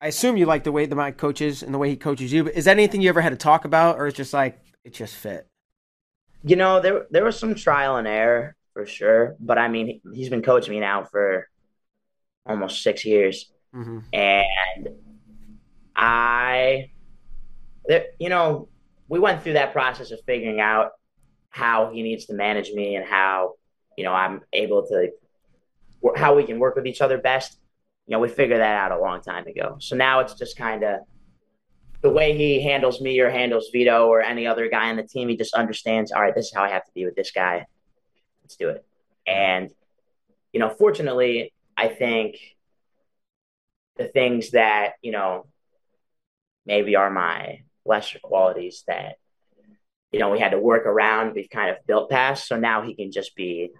[0.00, 2.44] I assume you like the way the Mike coaches and the way he coaches you.
[2.44, 4.92] But is that anything you ever had to talk about, or it's just like it
[4.92, 5.46] just fit?
[6.42, 10.28] You know, there there was some trial and error for sure, but I mean, he's
[10.28, 11.48] been coaching me now for
[12.44, 14.00] almost six years, mm-hmm.
[14.12, 14.88] and
[15.96, 16.90] I,
[17.86, 18.68] there, you know,
[19.08, 20.92] we went through that process of figuring out
[21.48, 23.54] how he needs to manage me and how
[23.96, 25.12] you know I'm able to
[26.16, 27.58] how we can work with each other best.
[28.06, 29.76] You know, we figured that out a long time ago.
[29.80, 31.00] So now it's just kind of
[32.02, 35.28] the way he handles me or handles Vito or any other guy on the team.
[35.28, 36.12] He just understands.
[36.12, 37.66] All right, this is how I have to be with this guy.
[38.42, 38.84] Let's do it.
[39.26, 39.70] And
[40.52, 42.36] you know, fortunately, I think
[43.96, 45.46] the things that you know
[46.66, 49.16] maybe are my lesser qualities that
[50.12, 52.94] you know we had to work around we've kind of built past so now he
[52.94, 53.70] can just be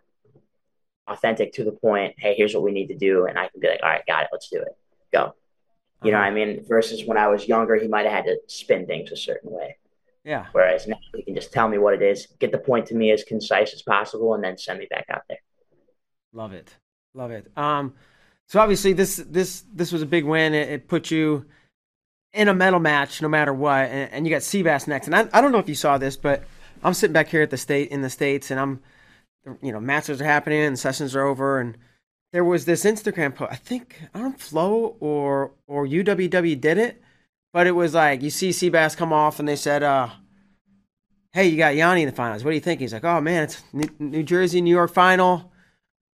[1.07, 3.69] authentic to the point hey here's what we need to do and i can be
[3.69, 4.77] like all right got it let's do it.
[5.13, 5.35] Go.
[6.03, 6.35] You know what i uh-huh.
[6.35, 6.65] mean?
[6.67, 9.77] Versus when i was younger he might have had to spin things a certain way.
[10.25, 10.47] Yeah.
[10.53, 13.11] Whereas now he can just tell me what it is get the point to me
[13.11, 15.39] as concise as possible and then send me back out there.
[16.33, 16.75] Love it.
[17.15, 17.51] Love it.
[17.57, 17.95] Um
[18.47, 20.55] so obviously this this this was a big win.
[20.55, 21.47] It, it put you
[22.35, 23.89] in a medal match no matter what.
[23.89, 25.07] And, and you got Seabass next.
[25.07, 26.43] And I, I don't know if you saw this, but
[26.83, 28.83] I'm sitting back here at the state in the states, and I'm,
[29.63, 31.77] you know, matches are happening and sessions are over, and
[32.33, 33.53] there was this Instagram post.
[33.53, 37.03] I think I don't know, Flow or or UWW did it,
[37.53, 40.09] but it was like you see Seabass come off, and they said, uh,
[41.33, 42.45] "Hey, you got Yianni in the finals.
[42.45, 43.63] What do you think?" He's like, "Oh man, it's
[43.99, 45.53] New Jersey, New York final.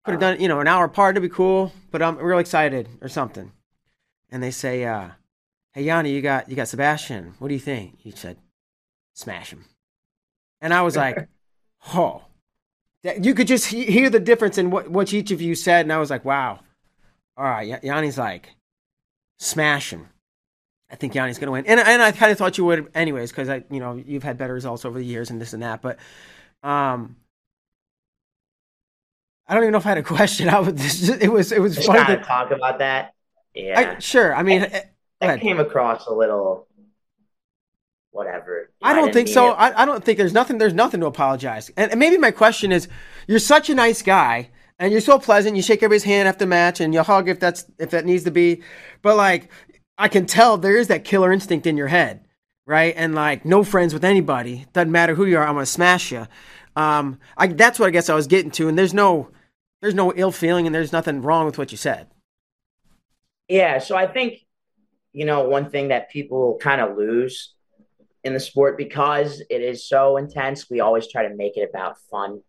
[0.03, 1.15] Could have done, you know, an hour apart.
[1.15, 3.51] It'd be cool, but I'm real excited or something."
[4.31, 5.09] And they say, uh,
[5.73, 7.35] hey Yianni, you got you got Sebastian.
[7.39, 7.99] What do you think?
[7.99, 8.37] He said,
[9.13, 9.65] smash him.
[10.61, 11.27] And I was like,
[11.93, 12.23] oh.
[13.03, 15.97] You could just hear the difference in what, what each of you said, and I
[15.97, 16.59] was like, wow.
[17.35, 18.49] All right, Yianni's like,
[19.39, 20.07] smash him.
[20.91, 21.65] I think Yianni's going to win.
[21.65, 24.37] And, and I kind of thought you would anyways, because I, you know, you've had
[24.37, 25.81] better results over the years and this and that.
[25.81, 25.97] But
[26.61, 27.15] um,
[29.47, 30.49] I don't even know if I had a question.
[30.49, 33.15] I was, it was, it was Just funny to talk about that.
[33.55, 33.95] Yeah.
[33.95, 34.35] I, sure.
[34.35, 34.67] I mean,
[35.19, 36.67] that came across a little
[38.11, 38.69] whatever.
[38.81, 39.51] I don't think so.
[39.51, 40.57] I, I, don't think there's nothing.
[40.57, 41.71] There's nothing to apologize.
[41.75, 42.87] And, and, maybe my question is,
[43.27, 45.55] you're such a nice guy, and you're so pleasant.
[45.55, 48.23] You shake everybody's hand after the match, and you hug if that's if that needs
[48.25, 48.61] to be.
[49.01, 49.49] But like,
[49.97, 52.25] I can tell there is that killer instinct in your head,
[52.65, 52.93] right?
[52.95, 54.67] And like, no friends with anybody.
[54.73, 55.47] Doesn't matter who you are.
[55.47, 56.27] I'm gonna smash you.
[56.75, 58.67] Um, I that's what I guess I was getting to.
[58.67, 59.29] And there's no,
[59.81, 62.07] there's no ill feeling, and there's nothing wrong with what you said.
[63.47, 63.79] Yeah.
[63.79, 64.45] So I think
[65.13, 67.53] you know, one thing that people kind of lose
[68.23, 70.69] in the sport because it is so intense.
[70.69, 72.41] We always try to make it about fun.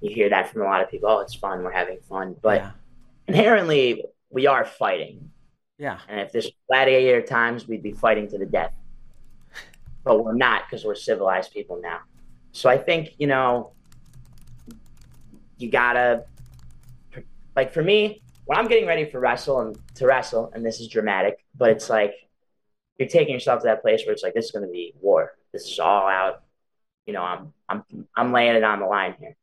[0.00, 1.08] You hear that from a lot of people.
[1.08, 1.62] Oh, it's fun.
[1.62, 2.36] We're having fun.
[2.40, 2.70] But yeah.
[3.28, 5.30] inherently, we are fighting.
[5.78, 5.98] Yeah.
[6.08, 8.72] And if this gladiator times, we'd be fighting to the death.
[10.04, 12.00] But we're not because we're civilized people now.
[12.52, 13.72] So I think, you know,
[15.58, 16.24] you gotta,
[17.54, 20.88] like for me, when I'm getting ready for wrestle and to wrestle, and this is
[20.88, 22.14] dramatic, but it's like
[23.00, 25.32] you're taking yourself to that place where it's like this is going to be war.
[25.52, 26.42] This is all out.
[27.06, 27.84] You know, I'm I'm
[28.16, 29.36] I'm laying it on the line here,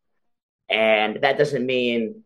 [0.70, 2.24] and that doesn't mean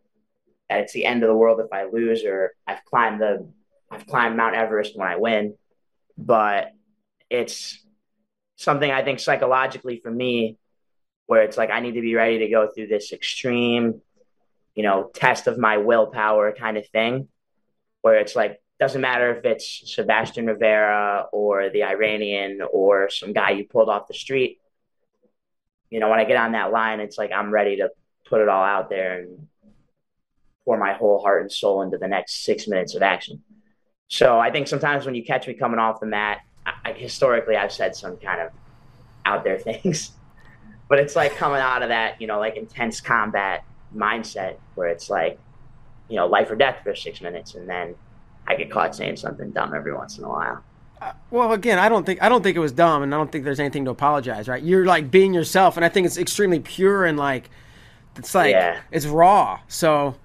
[0.70, 3.50] that it's the end of the world if I lose or I've climbed the
[3.90, 5.56] I've climbed Mount Everest when I win,
[6.18, 6.72] but
[7.30, 7.84] it's
[8.58, 10.58] something I think psychologically for me
[11.26, 14.02] where it's like I need to be ready to go through this extreme
[14.76, 17.28] you know, test of my willpower kind of thing,
[18.02, 23.52] where it's like, doesn't matter if it's Sebastian Rivera or the Iranian or some guy
[23.52, 24.60] you pulled off the street.
[25.92, 27.92] You know, when I get on that line, it's like I'm ready to
[28.26, 29.48] put it all out there and
[30.66, 33.44] pour my whole heart and soul into the next six minutes of action.
[34.08, 37.72] So I think sometimes when you catch me coming off the mat, I, historically I've
[37.72, 38.50] said some kind of
[39.28, 40.14] out there things,
[40.90, 43.64] but it's like coming out of that, you know, like intense combat
[43.96, 45.38] mindset where it's like,
[46.10, 47.94] you know, life or death for six minutes, and then
[48.52, 50.62] I get caught saying something dumb every once in a while.
[51.02, 53.32] Uh, well, again, I don't think I don't think it was dumb, and I don't
[53.32, 54.48] think there's anything to apologize.
[54.48, 54.62] Right?
[54.62, 57.50] You're like being yourself, and I think it's extremely pure and like
[58.18, 58.82] it's like yeah.
[58.92, 59.60] it's raw.
[59.68, 60.16] So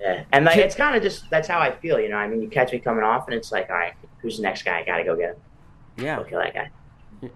[0.00, 2.00] yeah, and like it's kind of just that's how I feel.
[2.00, 4.38] You know, I mean, you catch me coming off, and it's like, all right, who's
[4.38, 4.80] the next guy?
[4.80, 5.36] I gotta go get him.
[5.98, 6.70] Yeah, go kill that guy.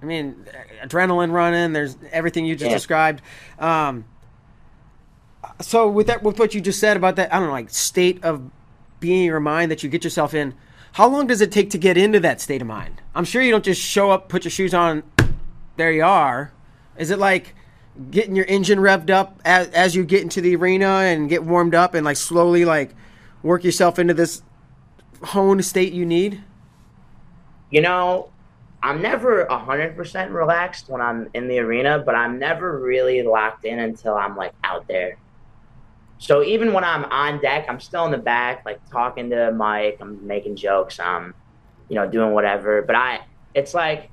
[0.00, 0.46] I mean,
[0.82, 1.72] adrenaline running.
[1.72, 2.76] There's everything you just yeah.
[2.76, 3.22] described.
[3.58, 4.04] Um,
[5.60, 8.22] so with that, with what you just said about that, I don't know, like state
[8.24, 8.50] of
[9.00, 10.54] being in your mind that you get yourself in.
[10.92, 13.00] How long does it take to get into that state of mind?
[13.14, 15.02] I'm sure you don't just show up, put your shoes on,
[15.76, 16.52] there you are.
[16.98, 17.54] Is it like
[18.10, 21.74] getting your engine revved up as, as you get into the arena and get warmed
[21.74, 22.94] up and like slowly like
[23.42, 24.42] work yourself into this
[25.22, 26.42] honed state you need?
[27.70, 28.30] You know,
[28.82, 33.78] I'm never 100% relaxed when I'm in the arena, but I'm never really locked in
[33.78, 35.18] until I'm like out there.
[36.20, 39.96] So even when I'm on deck, I'm still in the back, like talking to Mike,
[40.02, 41.34] I'm making jokes, I'm,
[41.88, 42.82] you know, doing whatever.
[42.82, 43.20] But I,
[43.54, 44.10] it's like,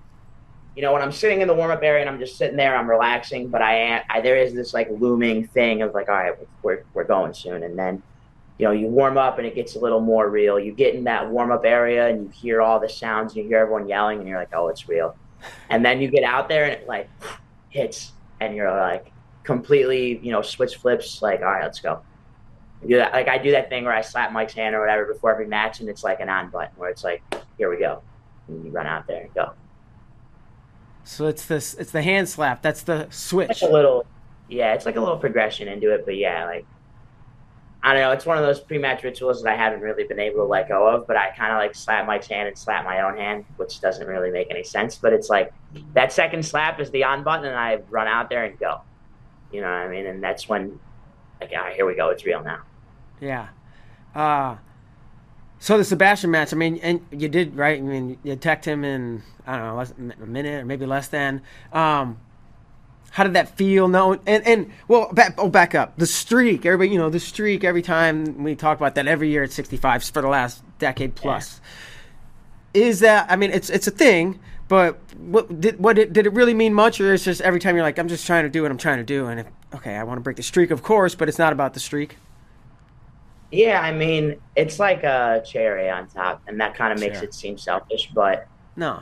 [0.73, 2.77] you know, when I'm sitting in the warm up area and I'm just sitting there,
[2.77, 6.33] I'm relaxing, but I I, there is this like looming thing of like, all right,
[6.63, 7.63] we're, we're going soon.
[7.63, 8.01] And then,
[8.57, 10.57] you know, you warm up and it gets a little more real.
[10.57, 13.49] You get in that warm up area and you hear all the sounds and you
[13.49, 15.13] hear everyone yelling and you're like, oh, it's real.
[15.69, 17.09] And then you get out there and it like
[17.67, 19.11] hits and you're like
[19.47, 22.01] completely, you know, switch flips, like, all right, let's go.
[22.85, 23.13] do that.
[23.13, 25.79] Like I do that thing where I slap Mike's hand or whatever before every match
[25.79, 27.23] and it's like an on button where it's like,
[27.57, 28.03] here we go.
[28.47, 29.53] And you run out there and go.
[31.05, 32.61] So it's this, it's the hand slap.
[32.61, 33.47] That's the switch.
[33.47, 34.05] Like a little,
[34.49, 36.65] yeah, it's like a little progression into it, but yeah, like
[37.83, 38.11] I don't know.
[38.11, 40.87] It's one of those pre-match rituals that I haven't really been able to let go
[40.87, 41.07] of.
[41.07, 44.05] But I kind of like slap Mike's hand and slap my own hand, which doesn't
[44.05, 44.97] really make any sense.
[44.97, 45.53] But it's like
[45.93, 48.81] that second slap is the on button, and I run out there and go.
[49.51, 50.05] You know what I mean?
[50.05, 50.79] And that's when,
[51.39, 52.09] like, right, here we go.
[52.09, 52.63] It's real now.
[53.21, 53.47] Yeah.
[54.13, 54.57] Uh,
[55.59, 56.53] so the Sebastian match.
[56.53, 57.77] I mean, and you did right.
[57.77, 61.07] I mean, you attacked him in I don't know less, a minute or maybe less
[61.07, 61.41] than.
[61.71, 62.19] Um,
[63.11, 63.87] how did that feel?
[63.87, 66.65] No, and and well, back, oh, back up the streak.
[66.65, 67.63] Everybody, you know, the streak.
[67.63, 71.61] Every time we talk about that, every year at 65 for the last decade plus.
[72.75, 72.81] Yeah.
[72.83, 73.31] Is that?
[73.31, 76.73] I mean, it's it's a thing, but what did what did, did it really mean
[76.73, 78.77] much, or is just every time you're like, I'm just trying to do what I'm
[78.77, 81.29] trying to do, and if, okay, I want to break the streak, of course, but
[81.29, 82.17] it's not about the streak.
[83.51, 87.25] Yeah, I mean, it's like a cherry on top, and that kind of makes sure.
[87.25, 89.01] it seem selfish, but no,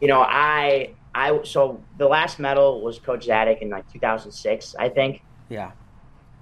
[0.00, 4.88] you know, I I so the last medal was Coach Zadick in like 2006, I
[4.88, 5.22] think.
[5.48, 5.72] Yeah.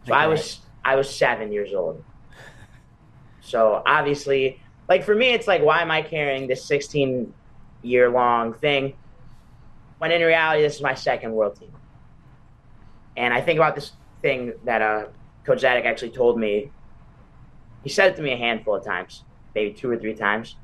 [0.06, 2.02] So I was I was seven years old.
[3.42, 7.32] So obviously, like for me, it's like why am I carrying this 16
[7.82, 8.94] year long thing
[9.98, 11.72] when in reality this is my second world team.
[13.16, 15.06] And I think about this thing that uh,
[15.44, 16.70] Coach Zadick actually told me.
[17.82, 20.56] He said it to me a handful of times, maybe two or three times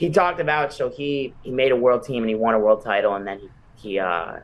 [0.00, 2.82] he talked about so he he made a world team and he won a world
[2.82, 4.38] title and then he he uh,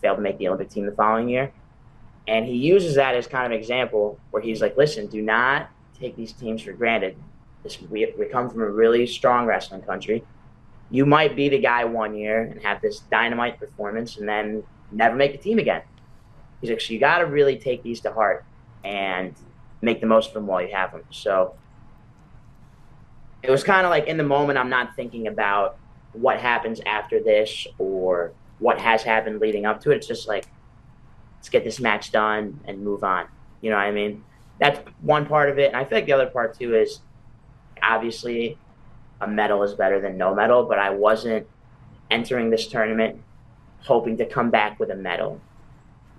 [0.00, 1.52] failed to make the Olympic team the following year,
[2.26, 5.68] and he uses that as kind of an example where he's like, listen, do not
[5.98, 7.14] take these teams for granted.
[7.62, 10.24] This, we we come from a really strong wrestling country.
[10.90, 15.16] You might be the guy one year and have this dynamite performance and then never
[15.16, 15.82] make the team again.
[16.60, 18.44] He's like, so you got to really take these to heart
[18.84, 19.34] and
[19.82, 21.02] make the most of them while you have them.
[21.10, 21.54] So
[23.42, 25.78] it was kind of like in the moment, I'm not thinking about
[26.12, 29.96] what happens after this or what has happened leading up to it.
[29.96, 30.46] It's just like,
[31.36, 33.26] let's get this match done and move on.
[33.60, 34.24] You know what I mean?
[34.58, 35.68] That's one part of it.
[35.68, 37.00] And I feel like the other part too is
[37.82, 38.58] obviously
[39.20, 41.46] a medal is better than no medal, but I wasn't
[42.10, 43.22] entering this tournament
[43.80, 45.40] hoping to come back with a medal.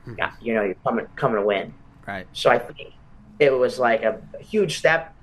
[0.07, 0.45] Mm-hmm.
[0.45, 1.73] You know, you're coming coming to win.
[2.07, 2.27] Right.
[2.33, 2.93] So I think
[3.39, 5.13] it was like a, a huge step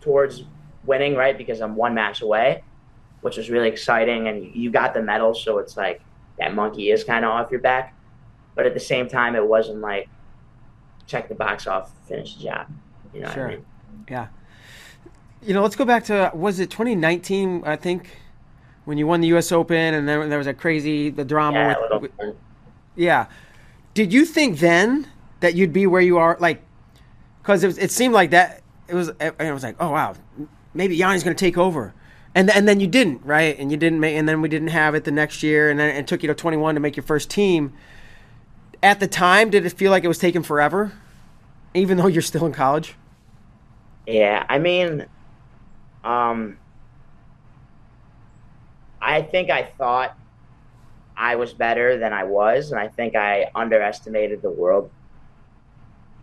[0.00, 0.44] towards
[0.84, 1.36] winning, right?
[1.36, 2.62] Because I'm one match away,
[3.20, 4.28] which was really exciting.
[4.28, 6.00] And you got the medal, so it's like
[6.38, 7.94] that monkey is kind of off your back.
[8.54, 10.08] But at the same time, it wasn't like
[11.06, 12.66] check the box off, finish the job.
[13.14, 13.48] You know sure.
[13.48, 13.64] I mean?
[14.10, 14.26] Yeah.
[15.46, 17.62] You know, let's go back to was it 2019?
[17.64, 18.18] I think
[18.84, 19.52] when you won the U.S.
[19.52, 21.76] Open, and then there was a crazy the drama.
[21.90, 22.36] Yeah, with, with,
[22.96, 23.26] yeah.
[23.94, 25.06] Did you think then
[25.40, 26.36] that you'd be where you are?
[26.40, 26.62] Like,
[27.40, 28.62] because it, it seemed like that.
[28.88, 29.10] It was.
[29.20, 30.14] It was like, oh wow,
[30.74, 31.94] maybe Yianni's going to take over.
[32.34, 33.58] And, and then you didn't, right?
[33.58, 35.96] And you didn't make, and then we didn't have it the next year, and then
[35.96, 37.72] it took you to 21 to make your first team.
[38.82, 40.92] At the time, did it feel like it was taking forever,
[41.72, 42.94] even though you're still in college?
[44.06, 45.06] Yeah, I mean,
[46.06, 46.56] um,
[49.02, 50.16] I think I thought
[51.16, 54.90] I was better than I was, and I think I underestimated the world.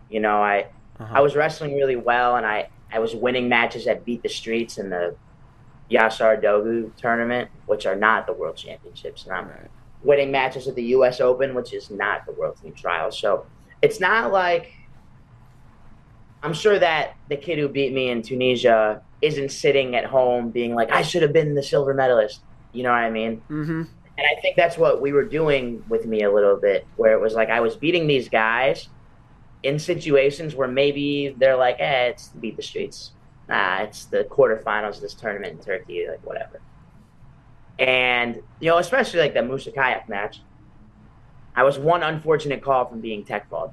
[0.08, 0.68] You know, I
[0.98, 1.14] uh-huh.
[1.16, 4.78] I was wrestling really well, and I I was winning matches that beat the streets
[4.78, 5.16] in the
[5.90, 9.70] Yasar Dogu tournament, which are not the World Championships, and I'm right.
[10.02, 11.20] winning matches at the U.S.
[11.20, 13.18] Open, which is not the World Team Trials.
[13.18, 13.44] So
[13.82, 14.72] it's not like
[16.42, 20.74] I'm sure that the kid who beat me in Tunisia isn't sitting at home being
[20.74, 22.40] like, I should have been the silver medalist.
[22.72, 23.42] You know what I mean?
[23.48, 23.82] Mm-hmm.
[24.16, 27.20] And I think that's what we were doing with me a little bit, where it
[27.20, 28.88] was like I was beating these guys
[29.62, 33.12] in situations where maybe they're like, eh, it's beat the streets.
[33.48, 36.60] Nah, it's the quarterfinals of this tournament in Turkey, like whatever.
[37.78, 40.40] And, you know, especially like the Musa Kayak match,
[41.56, 43.72] I was one unfortunate call from being tech called.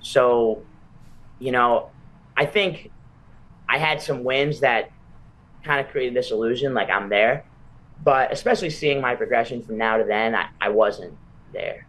[0.00, 0.62] So,
[1.38, 1.90] you know,
[2.36, 2.90] I think
[3.68, 4.90] I had some wins that
[5.64, 7.44] kind of created this illusion like I'm there.
[8.02, 11.16] But especially seeing my progression from now to then, I, I wasn't
[11.52, 11.86] there.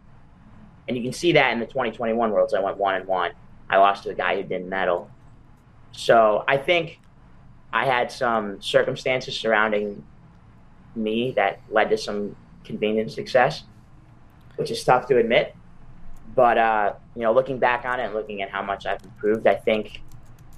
[0.87, 2.53] And you can see that in the 2021 Worlds.
[2.53, 3.31] I went one and one.
[3.69, 5.09] I lost to a guy who didn't medal.
[5.91, 6.99] So I think
[7.73, 10.03] I had some circumstances surrounding
[10.95, 13.63] me that led to some convenient success,
[14.55, 15.55] which is tough to admit.
[16.35, 19.47] But uh, you know, looking back on it and looking at how much I've improved,
[19.47, 20.01] I think,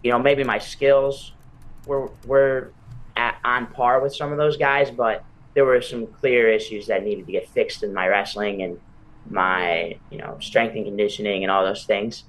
[0.03, 1.33] you know, maybe my skills
[1.85, 2.71] were were
[3.15, 5.23] at, on par with some of those guys, but
[5.53, 8.79] there were some clear issues that needed to get fixed in my wrestling and
[9.29, 12.23] my you know strength and conditioning and all those things.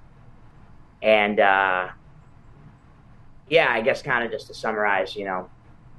[1.02, 1.88] And uh,
[3.48, 5.48] yeah, I guess kind of just to summarize, you know,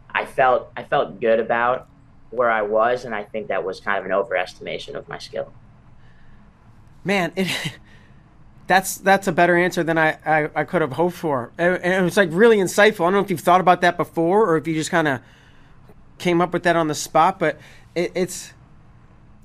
[0.09, 1.87] I felt I felt good about
[2.31, 5.51] where I was, and I think that was kind of an overestimation of my skill.
[7.03, 7.47] Man, it,
[8.69, 12.03] that's that's a better answer than I, I, I could have hoped for, and, it
[12.03, 13.01] was like really insightful.
[13.01, 15.21] I don't know if you've thought about that before, or if you just kind of
[16.19, 17.59] came up with that on the spot, but
[17.95, 18.53] it, it's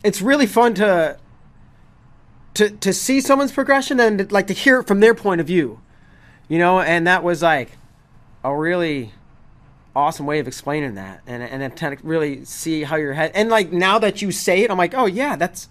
[0.04, 1.16] it's really fun to
[2.52, 5.80] to to see someone's progression and like to hear it from their point of view,
[6.46, 6.80] you know.
[6.80, 7.78] And that was like
[8.44, 9.12] a really
[9.96, 13.72] awesome way of explaining that, and and to really see how your head and like
[13.72, 15.70] now that you say it, I'm like, oh yeah, that's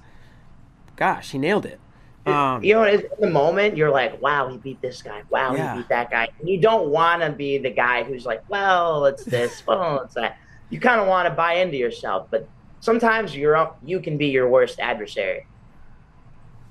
[0.95, 1.80] gosh, he nailed it.
[2.26, 5.24] Um, you know, in the moment, you're like, wow, he beat this guy.
[5.30, 5.74] Wow, yeah.
[5.74, 6.30] he beat that guy.
[6.39, 10.13] And you don't want to be the guy who's like, well, it's this, well, it's
[10.15, 10.38] that.
[10.69, 12.47] You kind of want to buy into yourself, but
[12.80, 15.45] sometimes you're you can be your worst adversary.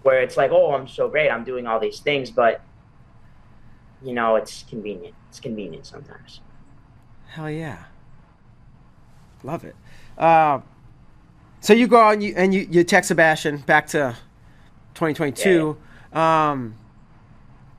[0.03, 2.61] Where it's like, oh, I'm so great, I'm doing all these things, but
[4.03, 5.15] you know, it's convenient.
[5.29, 6.41] It's convenient sometimes.
[7.29, 7.85] Hell yeah,
[9.45, 9.77] love it.
[10.19, 10.61] Uh,
[11.61, 14.17] so you go on you, and you, you text Sebastian back to
[14.95, 15.77] 2022,
[16.13, 16.51] yeah.
[16.51, 16.75] um,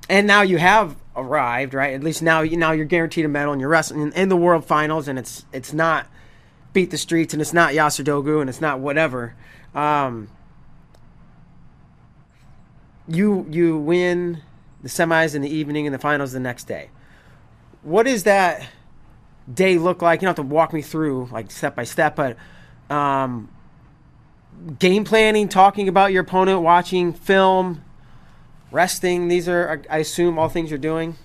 [0.09, 1.93] and now you have arrived, right?
[1.93, 4.38] At least now you now you're guaranteed a medal, and you're wrestling in, in the
[4.38, 6.07] World Finals, and it's it's not
[6.74, 9.36] beat the streets, and it's not Yasar Dogu, and it's not whatever.
[9.76, 10.30] Um,
[13.07, 14.41] you you win
[14.82, 16.89] the semis in the evening and the finals the next day.
[17.82, 18.68] What does that
[19.51, 20.22] day look like?
[20.22, 22.38] You don't have to walk me through like step by step, but
[22.89, 23.49] um,
[24.80, 27.84] game planning, talking about your opponent, watching film,
[28.72, 29.28] resting.
[29.28, 31.16] These are, I assume, all things you're doing.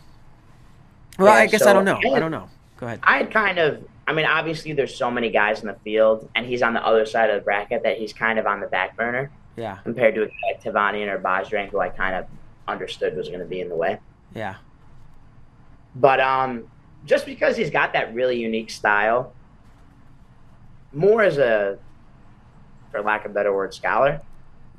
[1.18, 1.98] Well, yeah, I guess so I don't know.
[2.14, 2.48] I don't know.
[2.78, 3.00] Go ahead.
[3.02, 6.62] I kind of, I mean, obviously, there's so many guys in the field, and he's
[6.62, 9.30] on the other side of the bracket that he's kind of on the back burner.
[9.56, 9.78] Yeah.
[9.82, 12.26] Compared to like Tevanyan or Bajrang, who I kind of
[12.68, 13.98] understood was going to be in the way.
[14.34, 14.54] Yeah.
[15.96, 16.68] But um,
[17.04, 19.32] just because he's got that really unique style,
[20.92, 21.78] more as a
[22.90, 24.20] for lack of a better word, scholar.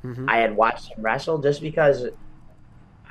[0.04, 0.28] Mm-hmm.
[0.28, 2.06] I had watched him wrestle just because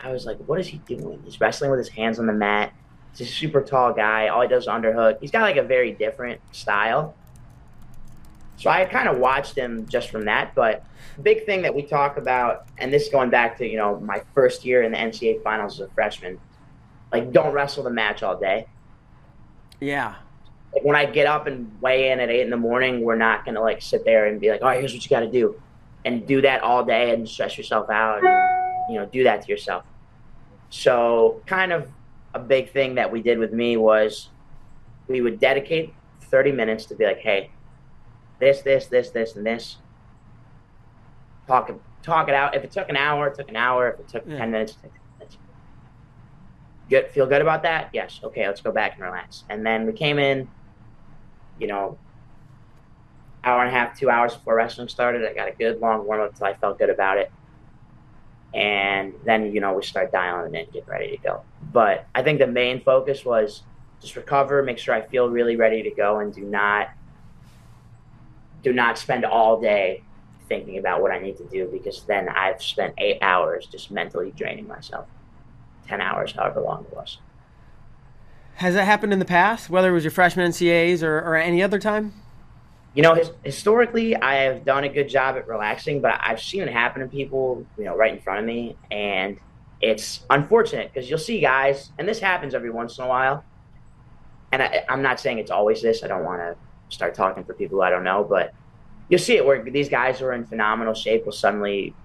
[0.01, 1.21] I was like, what is he doing?
[1.23, 2.73] He's wrestling with his hands on the mat.
[3.15, 4.27] He's a super tall guy.
[4.27, 5.19] All he does is underhook.
[5.19, 7.15] He's got like a very different style.
[8.57, 10.53] So I kind of watched him just from that.
[10.53, 10.83] But
[11.21, 14.65] big thing that we talk about, and this going back to you know my first
[14.65, 16.39] year in the NCAA finals as a freshman,
[17.11, 18.67] like don't wrestle the match all day.
[19.79, 20.15] Yeah,
[20.73, 23.45] like when I get up and weigh in at eight in the morning, we're not
[23.45, 25.59] gonna like sit there and be like, all right, here's what you got to do,
[26.05, 29.47] and do that all day and stress yourself out, and you know, do that to
[29.47, 29.83] yourself.
[30.69, 31.89] So, kind of
[32.33, 34.29] a big thing that we did with me was
[35.07, 37.49] we would dedicate 30 minutes to be like, hey,
[38.39, 39.77] this, this, this, this, and this.
[41.47, 41.71] Talk,
[42.03, 42.55] talk it out.
[42.55, 43.89] If it took an hour, it took an hour.
[43.89, 44.37] If it took yeah.
[44.37, 45.37] 10 minutes, it took 10 minutes.
[46.89, 47.89] Good, feel good about that?
[47.91, 48.19] Yes.
[48.23, 49.43] Okay, let's go back and relax.
[49.49, 50.47] And then we came in
[51.59, 51.97] you know,
[53.43, 55.25] hour and a half, two hours before wrestling started.
[55.25, 57.31] I got a good long warm up I felt good about it.
[58.53, 61.43] And then, you know, we start dialing it in, get ready to go.
[61.71, 63.61] But I think the main focus was
[64.01, 66.89] just recover, make sure I feel really ready to go and do not
[68.61, 70.03] do not spend all day
[70.49, 74.31] thinking about what I need to do because then I've spent eight hours just mentally
[74.35, 75.07] draining myself.
[75.87, 77.19] Ten hours, however long it was.
[78.59, 81.63] Has that happened in the past, whether it was your freshman NCAAs or, or any
[81.63, 82.11] other time?
[82.93, 86.63] You know, his, historically, I have done a good job at relaxing, but I've seen
[86.63, 89.39] it happen to people, you know, right in front of me, and
[89.79, 93.45] it's unfortunate because you'll see guys, and this happens every once in a while.
[94.51, 96.03] And I, I'm not saying it's always this.
[96.03, 96.57] I don't want to
[96.93, 98.53] start talking for people I don't know, but
[99.07, 101.95] you'll see it where these guys who are in phenomenal shape will suddenly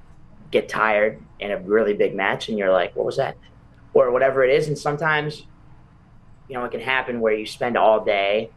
[0.53, 3.37] get tired in a really big match, and you're like, "What was that?"
[3.93, 4.69] Or whatever it is.
[4.69, 5.49] And sometimes
[6.55, 8.49] you know, it can happen where you spend all day,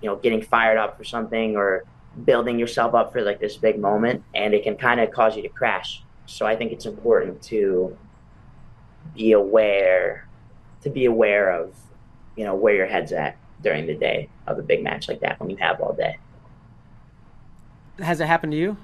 [0.00, 1.82] you know, getting fired up for something or
[2.24, 5.42] building yourself up for like this big moment, and it can kind of cause you
[5.42, 6.04] to crash.
[6.26, 7.98] So I think it's important to
[9.16, 10.28] be aware,
[10.82, 11.74] to be aware of,
[12.36, 15.40] you know, where your head's at during the day of a big match like that
[15.40, 16.16] when you have all day.
[17.98, 18.76] Has it happened to you?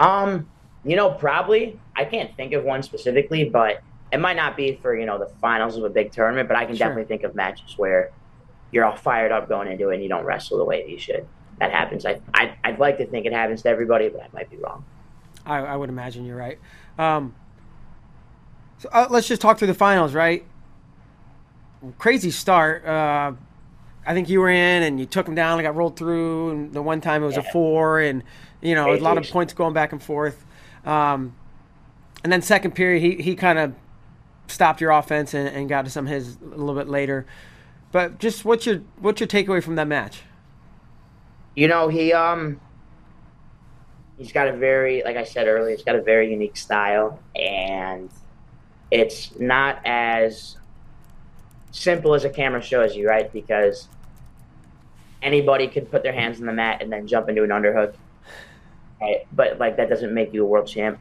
[0.00, 0.48] Um,
[0.84, 1.78] you know, probably.
[1.94, 3.82] I can't think of one specifically, but
[4.12, 6.48] it might not be for you know the finals of a big tournament.
[6.48, 6.88] But I can sure.
[6.88, 8.12] definitely think of matches where
[8.70, 10.98] you're all fired up going into it and you don't wrestle the way that you
[10.98, 11.26] should.
[11.58, 12.04] That happens.
[12.04, 14.84] I, I I'd like to think it happens to everybody, but I might be wrong.
[15.44, 16.58] I, I would imagine you're right.
[16.98, 17.34] Um,
[18.78, 20.44] so uh, let's just talk through the finals, right?
[21.98, 22.84] Crazy start.
[22.84, 23.32] Uh,
[24.06, 26.50] I think you were in and you took him down and got rolled through.
[26.50, 27.42] And the one time it was yeah.
[27.48, 28.22] a four, and
[28.60, 30.44] you know a lot of points going back and forth.
[30.84, 31.34] Um,
[32.22, 33.74] and then second period, he he kind of
[34.48, 37.26] stopped your offense and, and got to some of his a little bit later.
[37.92, 40.22] But just what's your what's your takeaway from that match?
[41.54, 42.60] You know he um
[44.18, 48.10] he's got a very like I said earlier, he's got a very unique style and
[48.90, 50.56] it's not as
[51.72, 53.32] simple as a camera shows you, right?
[53.32, 53.88] Because
[55.22, 57.94] anybody could put their hands on the mat and then jump into an underhook.
[59.00, 59.26] Right?
[59.32, 60.98] But like that doesn't make you a world champ.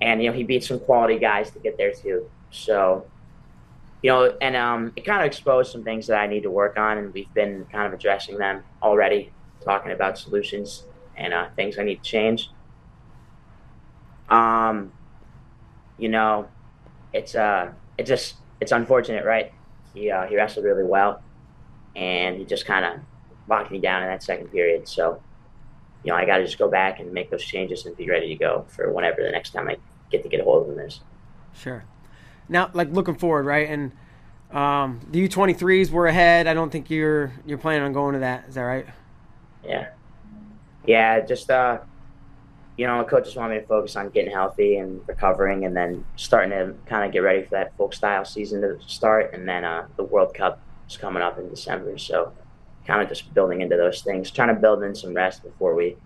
[0.00, 2.30] And you know, he beat some quality guys to get there too.
[2.50, 3.06] So
[4.02, 6.78] you know, and um, it kind of exposed some things that I need to work
[6.78, 9.30] on, and we've been kind of addressing them already,
[9.62, 10.84] talking about solutions
[11.16, 12.50] and uh, things I need to change.
[14.30, 14.92] Um,
[15.98, 16.48] you know,
[17.12, 19.52] it's uh, it just it's unfortunate, right?
[19.92, 21.22] He uh, he wrestled really well,
[21.94, 23.00] and he just kind of
[23.48, 24.88] locked me down in that second period.
[24.88, 25.20] So,
[26.04, 28.28] you know, I got to just go back and make those changes and be ready
[28.28, 29.76] to go for whenever the next time I
[30.10, 31.00] get to get a hold of them is.
[31.54, 31.84] Sure.
[32.48, 33.68] Now, like looking forward, right?
[33.68, 33.92] And
[34.50, 36.46] um, the U23s were ahead.
[36.46, 38.46] I don't think you're you're planning on going to that.
[38.48, 38.86] Is that right?
[39.64, 39.88] Yeah.
[40.86, 41.20] Yeah.
[41.20, 41.78] Just uh,
[42.76, 46.50] you know, coaches want me to focus on getting healthy and recovering, and then starting
[46.50, 49.86] to kind of get ready for that folk style season to start, and then uh,
[49.96, 52.32] the World Cup is coming up in December, so
[52.86, 55.96] kind of just building into those things, trying to build in some rest before we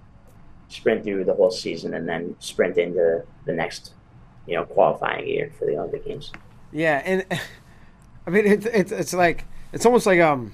[0.68, 3.92] sprint through the whole season, and then sprint into the next,
[4.46, 6.32] you know, qualifying year for the Olympic Games.
[6.72, 7.24] Yeah, and
[8.26, 10.52] I mean, it's it's it's like it's almost like um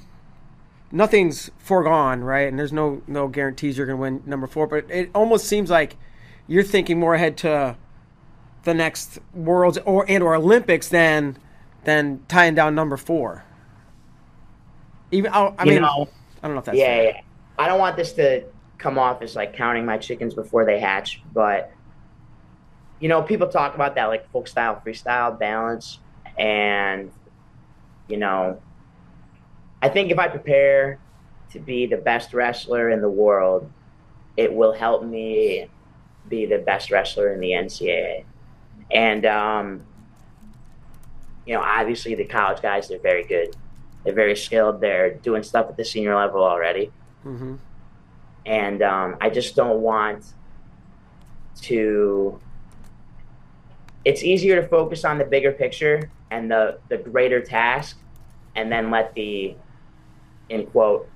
[0.93, 2.49] nothing's foregone, right?
[2.49, 5.71] And there's no no guarantees you're going to win number four, but it almost seems
[5.71, 5.97] like
[6.47, 7.77] you're thinking more ahead to
[8.65, 11.39] the next worlds or and or Olympics than
[11.85, 13.45] than tying down number four.
[15.11, 16.09] Even I, I mean, know,
[16.43, 17.21] I don't know if that's yeah, yeah.
[17.59, 18.45] I don't want this to
[18.81, 21.73] come off as like counting my chickens before they hatch, but
[22.99, 25.99] you know, people talk about that like folk style, freestyle balance,
[26.37, 27.11] and
[28.09, 28.61] you know,
[29.83, 30.99] I think if I prepare
[31.53, 33.71] to be the best wrestler in the world,
[34.37, 35.69] it will help me
[36.29, 38.25] be the best wrestler in the NCAA.
[38.91, 39.87] And, um,
[41.47, 43.57] you know, obviously the college guys, they're very good.
[44.05, 44.81] They're very skilled.
[44.81, 46.91] They're doing stuff at the senior level already.
[47.25, 47.57] Mm-hmm.
[48.47, 50.25] And um, I just don't want
[51.63, 52.41] to.
[54.05, 57.99] It's easier to focus on the bigger picture and the, the greater task
[58.57, 59.55] and then let the,
[60.49, 61.09] in quote,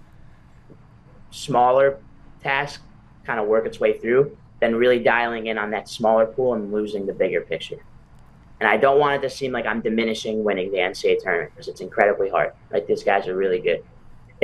[1.31, 1.99] smaller
[2.43, 2.83] task
[3.25, 6.73] kind of work its way through than really dialing in on that smaller pool and
[6.73, 7.83] losing the bigger picture.
[8.61, 11.69] And I don't want it to seem like I'm diminishing winning the NCAA tournament because
[11.69, 12.53] it's incredibly hard.
[12.71, 13.85] Like these guys are really good.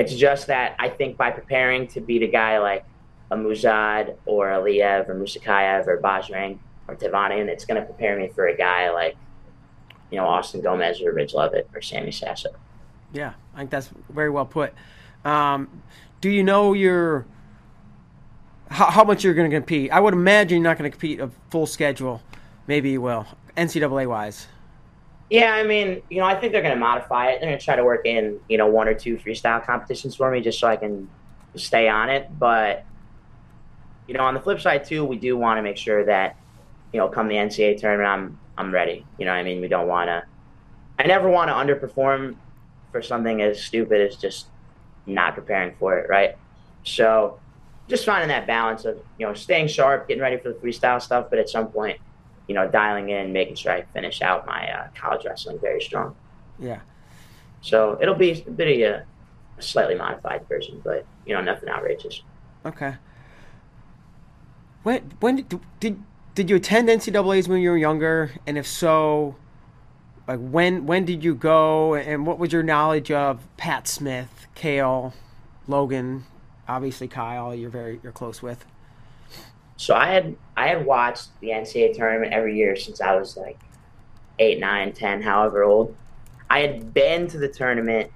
[0.01, 2.85] It's just that I think by preparing to beat a guy like
[3.31, 8.19] a Muzad or a Liev or Musakayev or Bajrang or Tevanyan, it's going to prepare
[8.19, 9.17] me for a guy like,
[10.11, 12.51] you know, Austin Gomez or Ridge Lovett or Sammy Sasso.
[13.13, 14.73] Yeah, I think that's very well put.
[15.25, 15.83] Um,
[16.21, 17.27] do you know your–
[18.71, 19.91] how, how much you're going to compete.
[19.91, 22.23] I would imagine you're not going to compete a full schedule.
[22.67, 23.27] Maybe you will,
[23.57, 24.47] NCAA wise.
[25.31, 27.41] Yeah, I mean, you know, I think they're going to modify it.
[27.41, 30.29] They're going to try to work in, you know, one or two freestyle competitions for
[30.29, 31.09] me just so I can
[31.55, 32.37] stay on it.
[32.37, 32.85] But,
[34.09, 36.37] you know, on the flip side, too, we do want to make sure that,
[36.93, 39.07] you know, come the NCAA tournament, I'm, I'm ready.
[39.19, 39.61] You know I mean?
[39.61, 40.25] We don't want to,
[40.99, 42.35] I never want to underperform
[42.91, 44.49] for something as stupid as just
[45.07, 46.37] not preparing for it, right?
[46.83, 47.39] So,
[47.89, 51.27] just finding that balance of you know staying sharp, getting ready for the freestyle stuff,
[51.31, 51.99] but at some point,
[52.51, 56.17] you know, dialing in, making sure I finish out my uh, college wrestling very strong.
[56.59, 56.81] Yeah.
[57.61, 59.07] So it'll be a bit of a,
[59.57, 62.23] a slightly modified version, but you know, nothing outrageous.
[62.67, 62.97] Okay.
[64.83, 66.03] When when did did,
[66.35, 69.37] did you attend NCAA's when you were younger, and if so,
[70.27, 75.13] like when when did you go, and what was your knowledge of Pat Smith, Cael,
[75.69, 76.25] Logan,
[76.67, 78.65] obviously Kyle, you're very you're close with.
[79.81, 83.59] So I had I had watched the NCAA tournament every year since I was like
[84.39, 85.97] eight, nine, ten, however old.
[86.51, 88.13] I had been to the tournament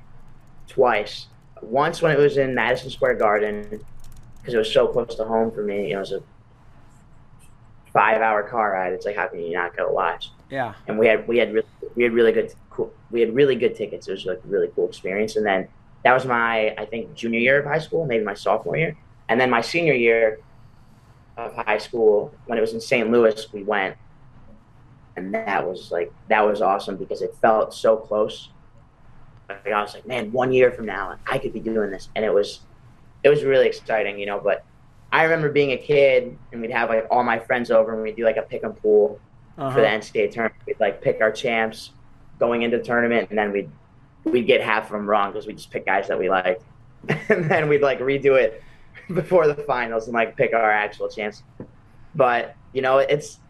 [0.69, 1.29] twice.
[1.63, 3.83] Once when it was in Madison Square Garden,
[4.37, 5.89] because it was so close to home for me.
[5.89, 6.23] You know, it was a
[7.95, 8.93] five-hour car ride.
[8.93, 10.33] It's like how can you not go watch?
[10.51, 10.75] Yeah.
[10.87, 13.75] And we had we had really, we had really good cool, we had really good
[13.75, 14.07] tickets.
[14.07, 15.37] It was like a really cool experience.
[15.37, 15.69] And then
[16.05, 18.99] that was my I think junior year of high school, maybe my sophomore year,
[19.31, 20.41] and then my senior year
[21.37, 23.11] of high school when it was in St.
[23.11, 23.97] Louis, we went,
[25.17, 28.51] and that was like that was awesome because it felt so close.
[29.49, 32.25] Like I was like, man, one year from now, I could be doing this, and
[32.25, 32.61] it was
[33.23, 34.41] it was really exciting, you know.
[34.41, 34.65] But
[35.13, 38.17] I remember being a kid, and we'd have like all my friends over, and we'd
[38.17, 39.21] do like a pick and pool
[39.59, 39.75] uh-huh.
[39.75, 40.63] for the NCAA tournament.
[40.67, 41.91] We'd like pick our champs
[42.39, 43.71] going into the tournament, and then we'd
[44.25, 46.63] we'd get half of them wrong because we just pick guys that we liked,
[47.29, 48.63] and then we'd like redo it
[49.15, 51.43] before the finals and like pick our actual chance.
[52.15, 53.41] But you know, it's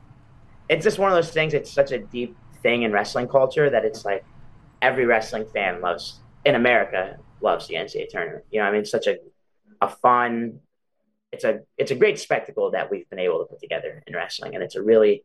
[0.69, 1.55] it's just one of those things.
[1.55, 4.25] It's such a deep thing in wrestling culture that it's like
[4.81, 8.45] every wrestling fan loves in America loves the NCAA tournament.
[8.51, 9.17] You know, I mean, it's such a
[9.81, 10.61] a fun.
[11.33, 14.55] It's a it's a great spectacle that we've been able to put together in wrestling,
[14.55, 15.25] and it's a really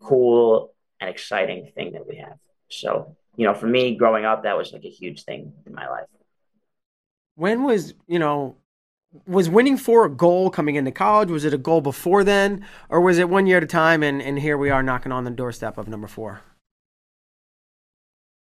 [0.00, 2.38] cool and exciting thing that we have.
[2.68, 5.88] So, you know, for me growing up, that was like a huge thing in my
[5.88, 6.06] life.
[7.34, 8.56] When was you know
[9.26, 11.30] was winning four a goal coming into college?
[11.30, 14.02] Was it a goal before then, or was it one year at a time?
[14.02, 16.40] And and here we are knocking on the doorstep of number four.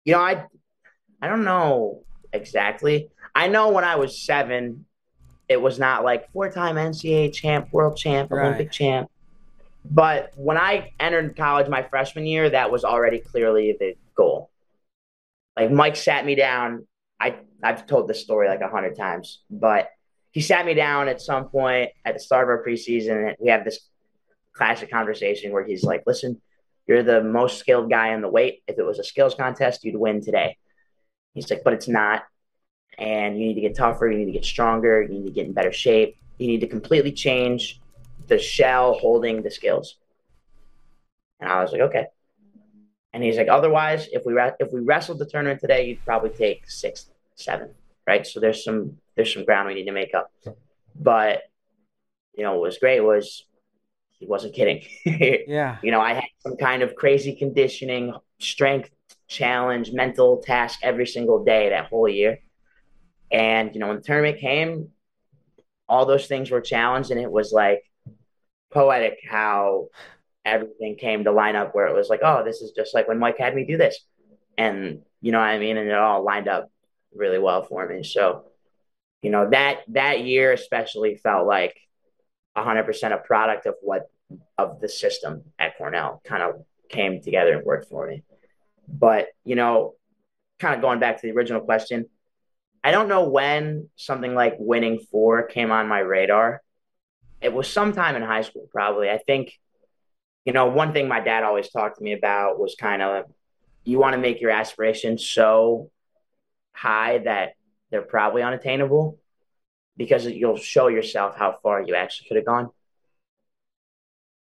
[0.05, 0.47] You know, I
[1.23, 2.03] I don't know
[2.33, 3.11] exactly.
[3.35, 4.87] I know when I was seven,
[5.49, 9.11] it was not like four-time NCAA champ, world champ, Olympic champ.
[9.85, 14.51] But when I entered college my freshman year, that was already clearly the goal.
[15.57, 16.87] Like Mike sat me down.
[17.21, 19.91] I I've told this story like a hundred times, but
[20.37, 23.29] he sat me down at some point at the start of our preseason.
[23.29, 23.89] And we have this
[24.53, 26.43] classic conversation where he's like, "Listen,
[26.87, 28.63] you're the most skilled guy in the weight.
[28.67, 30.59] If it was a skills contest, you'd win today."
[31.33, 32.25] He's like, "But it's not
[32.99, 35.47] and you need to get tougher, you need to get stronger, you need to get
[35.47, 37.81] in better shape, you need to completely change
[38.27, 39.97] the shell holding the skills.
[41.41, 42.07] And I was like, okay.
[43.15, 46.69] And he's like, otherwise, if we if we wrestled the tournament today, you'd probably take
[46.69, 47.73] sixth, seventh,
[48.07, 48.27] right?
[48.27, 50.31] So there's some there's some ground we need to make up.
[50.95, 51.43] But
[52.35, 53.45] you know, what was great was
[54.19, 54.83] he wasn't kidding.
[55.47, 55.79] yeah.
[55.83, 58.91] You know, I had some kind of crazy conditioning, strength
[59.29, 62.39] challenge, mental task every single day that whole year.
[63.31, 64.91] And, you know, when the tournament came,
[65.89, 67.83] all those things were challenged, and it was like
[68.73, 69.89] poetic how
[70.45, 73.19] everything came to line up where it was like, oh, this is just like when
[73.19, 73.99] Mike had me do this.
[74.59, 75.77] And, you know what I mean?
[75.77, 76.71] And it all lined up
[77.15, 78.03] really well for me.
[78.03, 78.46] So,
[79.23, 81.77] you know, that that year especially felt like
[82.57, 84.11] 100% a product of what
[84.59, 88.23] of the system at Cornell kind of came together and worked for me.
[88.89, 89.95] But, you know,
[90.59, 92.07] kind of going back to the original question,
[92.83, 96.63] I don't know when something like winning four came on my radar.
[97.41, 99.11] It was sometime in high school, probably.
[99.11, 99.53] I think,
[100.45, 103.25] you know, one thing my dad always talked to me about was kind of
[103.85, 105.91] you want to make your aspirations so
[106.73, 107.55] high that
[107.97, 109.19] they're probably unattainable
[109.97, 112.69] because you'll show yourself how far you actually could have gone.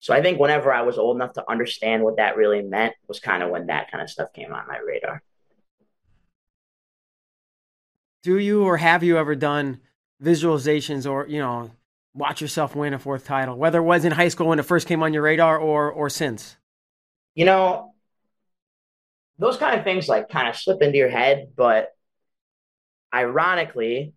[0.01, 3.21] So I think whenever I was old enough to understand what that really meant was
[3.21, 5.23] kind of when that kind of stuff came on my radar
[8.23, 9.79] do you or have you ever done
[10.21, 11.71] visualizations or you know
[12.13, 14.85] watch yourself win a fourth title whether it was in high school when it first
[14.85, 16.57] came on your radar or or since
[17.35, 17.93] you know
[19.39, 21.96] those kind of things like kind of slip into your head but
[23.17, 24.13] ironically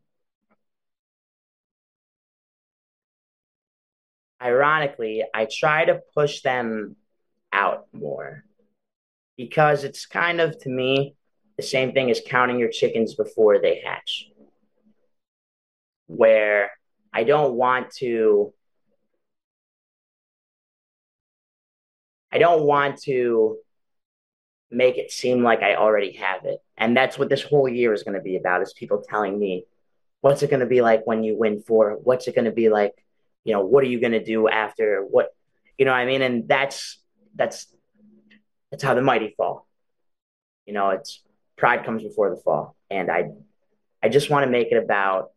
[4.42, 6.96] ironically i try to push them
[7.53, 8.44] out more
[9.36, 11.14] because it's kind of to me
[11.61, 14.30] the same thing as counting your chickens before they hatch.
[16.07, 16.70] Where
[17.12, 18.55] I don't want to
[22.32, 23.59] I don't want to
[24.71, 26.59] make it seem like I already have it.
[26.77, 29.64] And that's what this whole year is going to be about is people telling me
[30.21, 31.99] what's it going to be like when you win four?
[32.03, 32.93] What's it going to be like?
[33.45, 35.31] You know, what are you going to do after what
[35.79, 36.99] you know, what I mean, and that's
[37.35, 37.66] that's
[38.71, 39.66] that's how the mighty fall.
[40.66, 41.23] You know, it's
[41.61, 42.75] pride comes before the fall.
[42.91, 43.31] And I,
[44.03, 45.31] I just want to make it about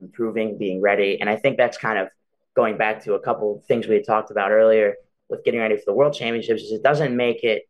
[0.00, 1.20] improving, being ready.
[1.20, 2.08] And I think that's kind of
[2.56, 4.94] going back to a couple things we had talked about earlier
[5.28, 7.68] with getting ready for the world championships is it doesn't make it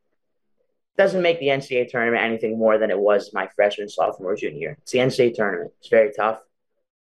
[1.00, 4.78] doesn't make the NCAA tournament anything more than it was my freshman, sophomore, junior year.
[4.82, 5.72] It's the NCAA tournament.
[5.78, 6.40] It's very tough.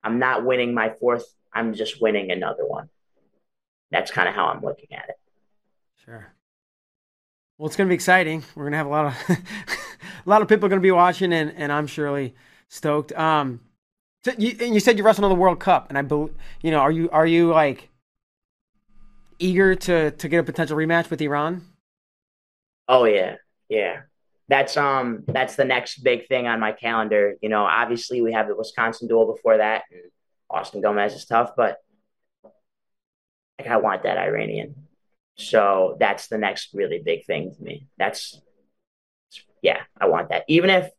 [0.04, 1.24] I'm not winning my fourth.
[1.52, 2.90] I'm just winning another one.
[3.90, 5.16] That's kind of how I'm looking at it.
[6.04, 6.32] Sure.
[7.58, 8.44] Well, it's going to be exciting.
[8.54, 9.30] We're going to have a lot of
[10.26, 12.36] a lot of people going to be watching, and, and I'm surely
[12.68, 13.10] stoked.
[13.12, 13.62] Um,
[14.24, 16.70] so you, and you said you're wrestling on the World Cup, and I believe you
[16.70, 16.78] know.
[16.78, 17.90] Are you are you like
[19.40, 21.66] eager to to get a potential rematch with Iran?
[22.88, 23.36] Oh yeah,
[23.72, 24.00] yeah.
[24.48, 27.36] That's um that's the next big thing on my calendar.
[27.40, 30.02] You know, obviously we have the Wisconsin duel before that, and
[30.50, 31.78] Austin Gomez is tough, but
[33.58, 34.74] like I want that Iranian.
[35.36, 37.86] So that's the next really big thing to me.
[37.96, 38.38] That's
[39.62, 40.44] yeah, I want that.
[40.48, 40.90] Even if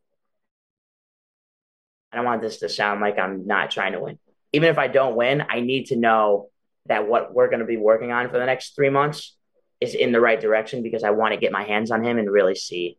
[2.11, 4.17] I don't want this to sound like I'm not trying to win.
[4.51, 6.49] Even if I don't win, I need to know
[6.87, 9.35] that what we're going to be working on for the next three months
[9.83, 12.29] is in the right direction because I want to get my hands on him and
[12.29, 12.97] really see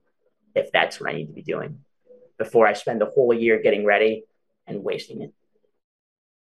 [0.54, 1.80] if that's what I need to be doing
[2.38, 4.24] before I spend a whole year getting ready
[4.66, 5.32] and wasting it.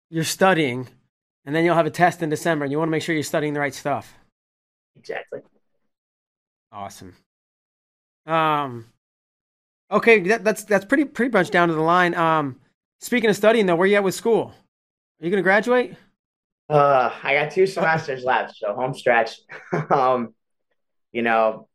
[0.10, 0.88] You're studying,
[1.46, 3.24] and then you'll have a test in December, and you want to make sure you're
[3.24, 4.14] studying the right stuff.
[4.96, 5.40] Exactly.
[6.72, 7.16] Awesome.
[8.26, 8.86] Um,
[9.92, 12.16] Okay, that, that's that's pretty pretty much down to the line.
[12.16, 12.60] Um,
[13.00, 14.52] speaking of studying, though, where you at with school?
[15.22, 15.96] Are you going to graduate?
[16.68, 19.40] Uh, I got two semesters left, so home stretch.
[19.92, 20.34] um,
[21.12, 21.68] you know,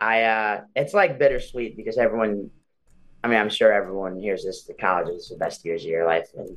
[0.00, 2.50] I uh, it's like bittersweet because everyone.
[3.22, 4.64] I mean, I'm sure everyone hears this.
[4.64, 6.56] The college is the best years of your life, and,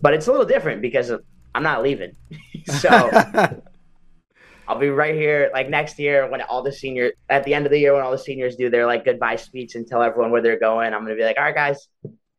[0.00, 1.12] but it's a little different because
[1.54, 2.12] I'm not leaving.
[2.66, 2.88] so
[4.68, 7.72] I'll be right here like next year when all the seniors at the end of
[7.72, 10.40] the year when all the seniors do their like goodbye speech and tell everyone where
[10.42, 10.94] they're going.
[10.94, 11.88] I'm gonna be like, all right, guys,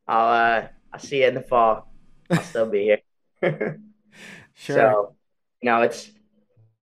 [0.07, 1.91] I'll uh, I'll see you in the fall.
[2.29, 2.97] I'll still be
[3.41, 3.79] here.
[4.63, 4.75] Sure.
[4.75, 5.15] So,
[5.61, 6.09] you know, it's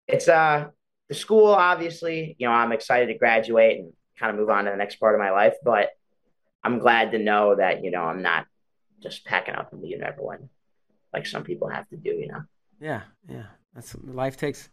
[0.08, 0.68] it's uh
[1.10, 2.36] the school obviously.
[2.40, 5.16] You know, I'm excited to graduate and kind of move on to the next part
[5.16, 5.90] of my life, but
[6.64, 8.46] I'm glad to know that you know I'm not
[9.02, 10.50] just packing up and leaving everyone
[11.14, 12.12] like some people have to do.
[12.12, 12.44] You know.
[12.80, 13.46] Yeah, yeah.
[13.74, 14.70] That's life takes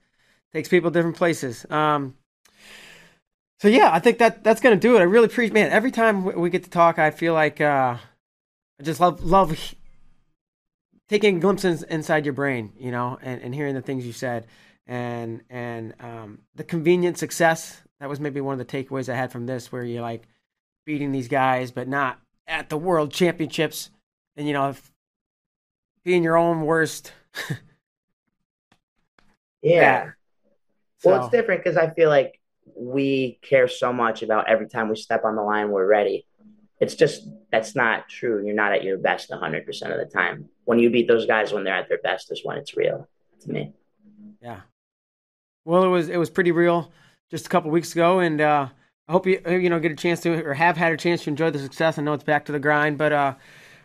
[0.52, 1.66] takes people different places.
[1.70, 2.14] Um,
[3.61, 5.00] so yeah, I think that that's gonna do it.
[5.00, 5.70] I really appreciate, man.
[5.70, 7.96] Every time we get to talk, I feel like uh,
[8.78, 9.56] I just love love
[11.09, 14.46] taking glimpses inside your brain, you know, and, and hearing the things you said,
[14.86, 17.82] and and um, the convenient success.
[18.00, 20.22] That was maybe one of the takeaways I had from this, where you're like
[20.86, 23.90] beating these guys, but not at the world championships,
[24.36, 24.74] and you know,
[26.04, 27.12] being your own worst.
[29.62, 30.11] yeah.
[30.98, 31.11] So.
[31.11, 32.40] Well, it's different because I feel like
[32.76, 36.26] we care so much about every time we step on the line, we're ready.
[36.80, 38.44] It's just that's not true.
[38.44, 40.48] You're not at your best 100% of the time.
[40.64, 43.08] When you beat those guys when they're at their best is when it's real
[43.40, 43.72] to me.
[44.40, 44.60] Yeah.
[45.64, 46.92] Well, it was it was pretty real
[47.30, 48.68] just a couple weeks ago, and uh,
[49.06, 51.30] I hope you you know get a chance to or have had a chance to
[51.30, 51.98] enjoy the success.
[51.98, 53.34] I know it's back to the grind, but uh,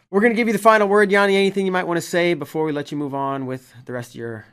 [0.09, 1.33] we're gonna give you the final word, Yianni.
[1.33, 4.11] Anything you might want to say before we let you move on with the rest
[4.11, 4.45] of your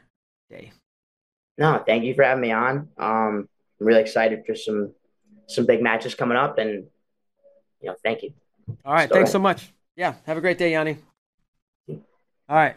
[0.49, 0.73] day?
[1.59, 2.89] No, thank you for having me on.
[2.99, 3.49] Um,
[3.81, 4.93] I'm really excited for some
[5.47, 6.87] some big matches coming up, and
[7.81, 8.33] you know, thank you.
[8.85, 9.73] All right, Still thanks so much.
[9.97, 10.97] Yeah, have a great day, Yianni.
[11.89, 12.77] All right,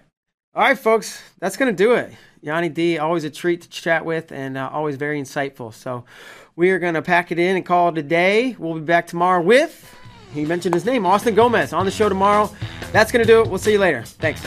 [0.53, 2.13] all right, folks, that's gonna do it.
[2.43, 5.73] Yianni D, always a treat to chat with, and uh, always very insightful.
[5.73, 6.05] So
[6.55, 8.55] we are gonna pack it in and call it a day.
[8.59, 9.95] We'll be back tomorrow with.
[10.33, 12.49] He mentioned his name, Austin Gomez, on the show tomorrow.
[12.91, 13.47] That's going to do it.
[13.47, 14.03] We'll see you later.
[14.03, 14.41] Thanks.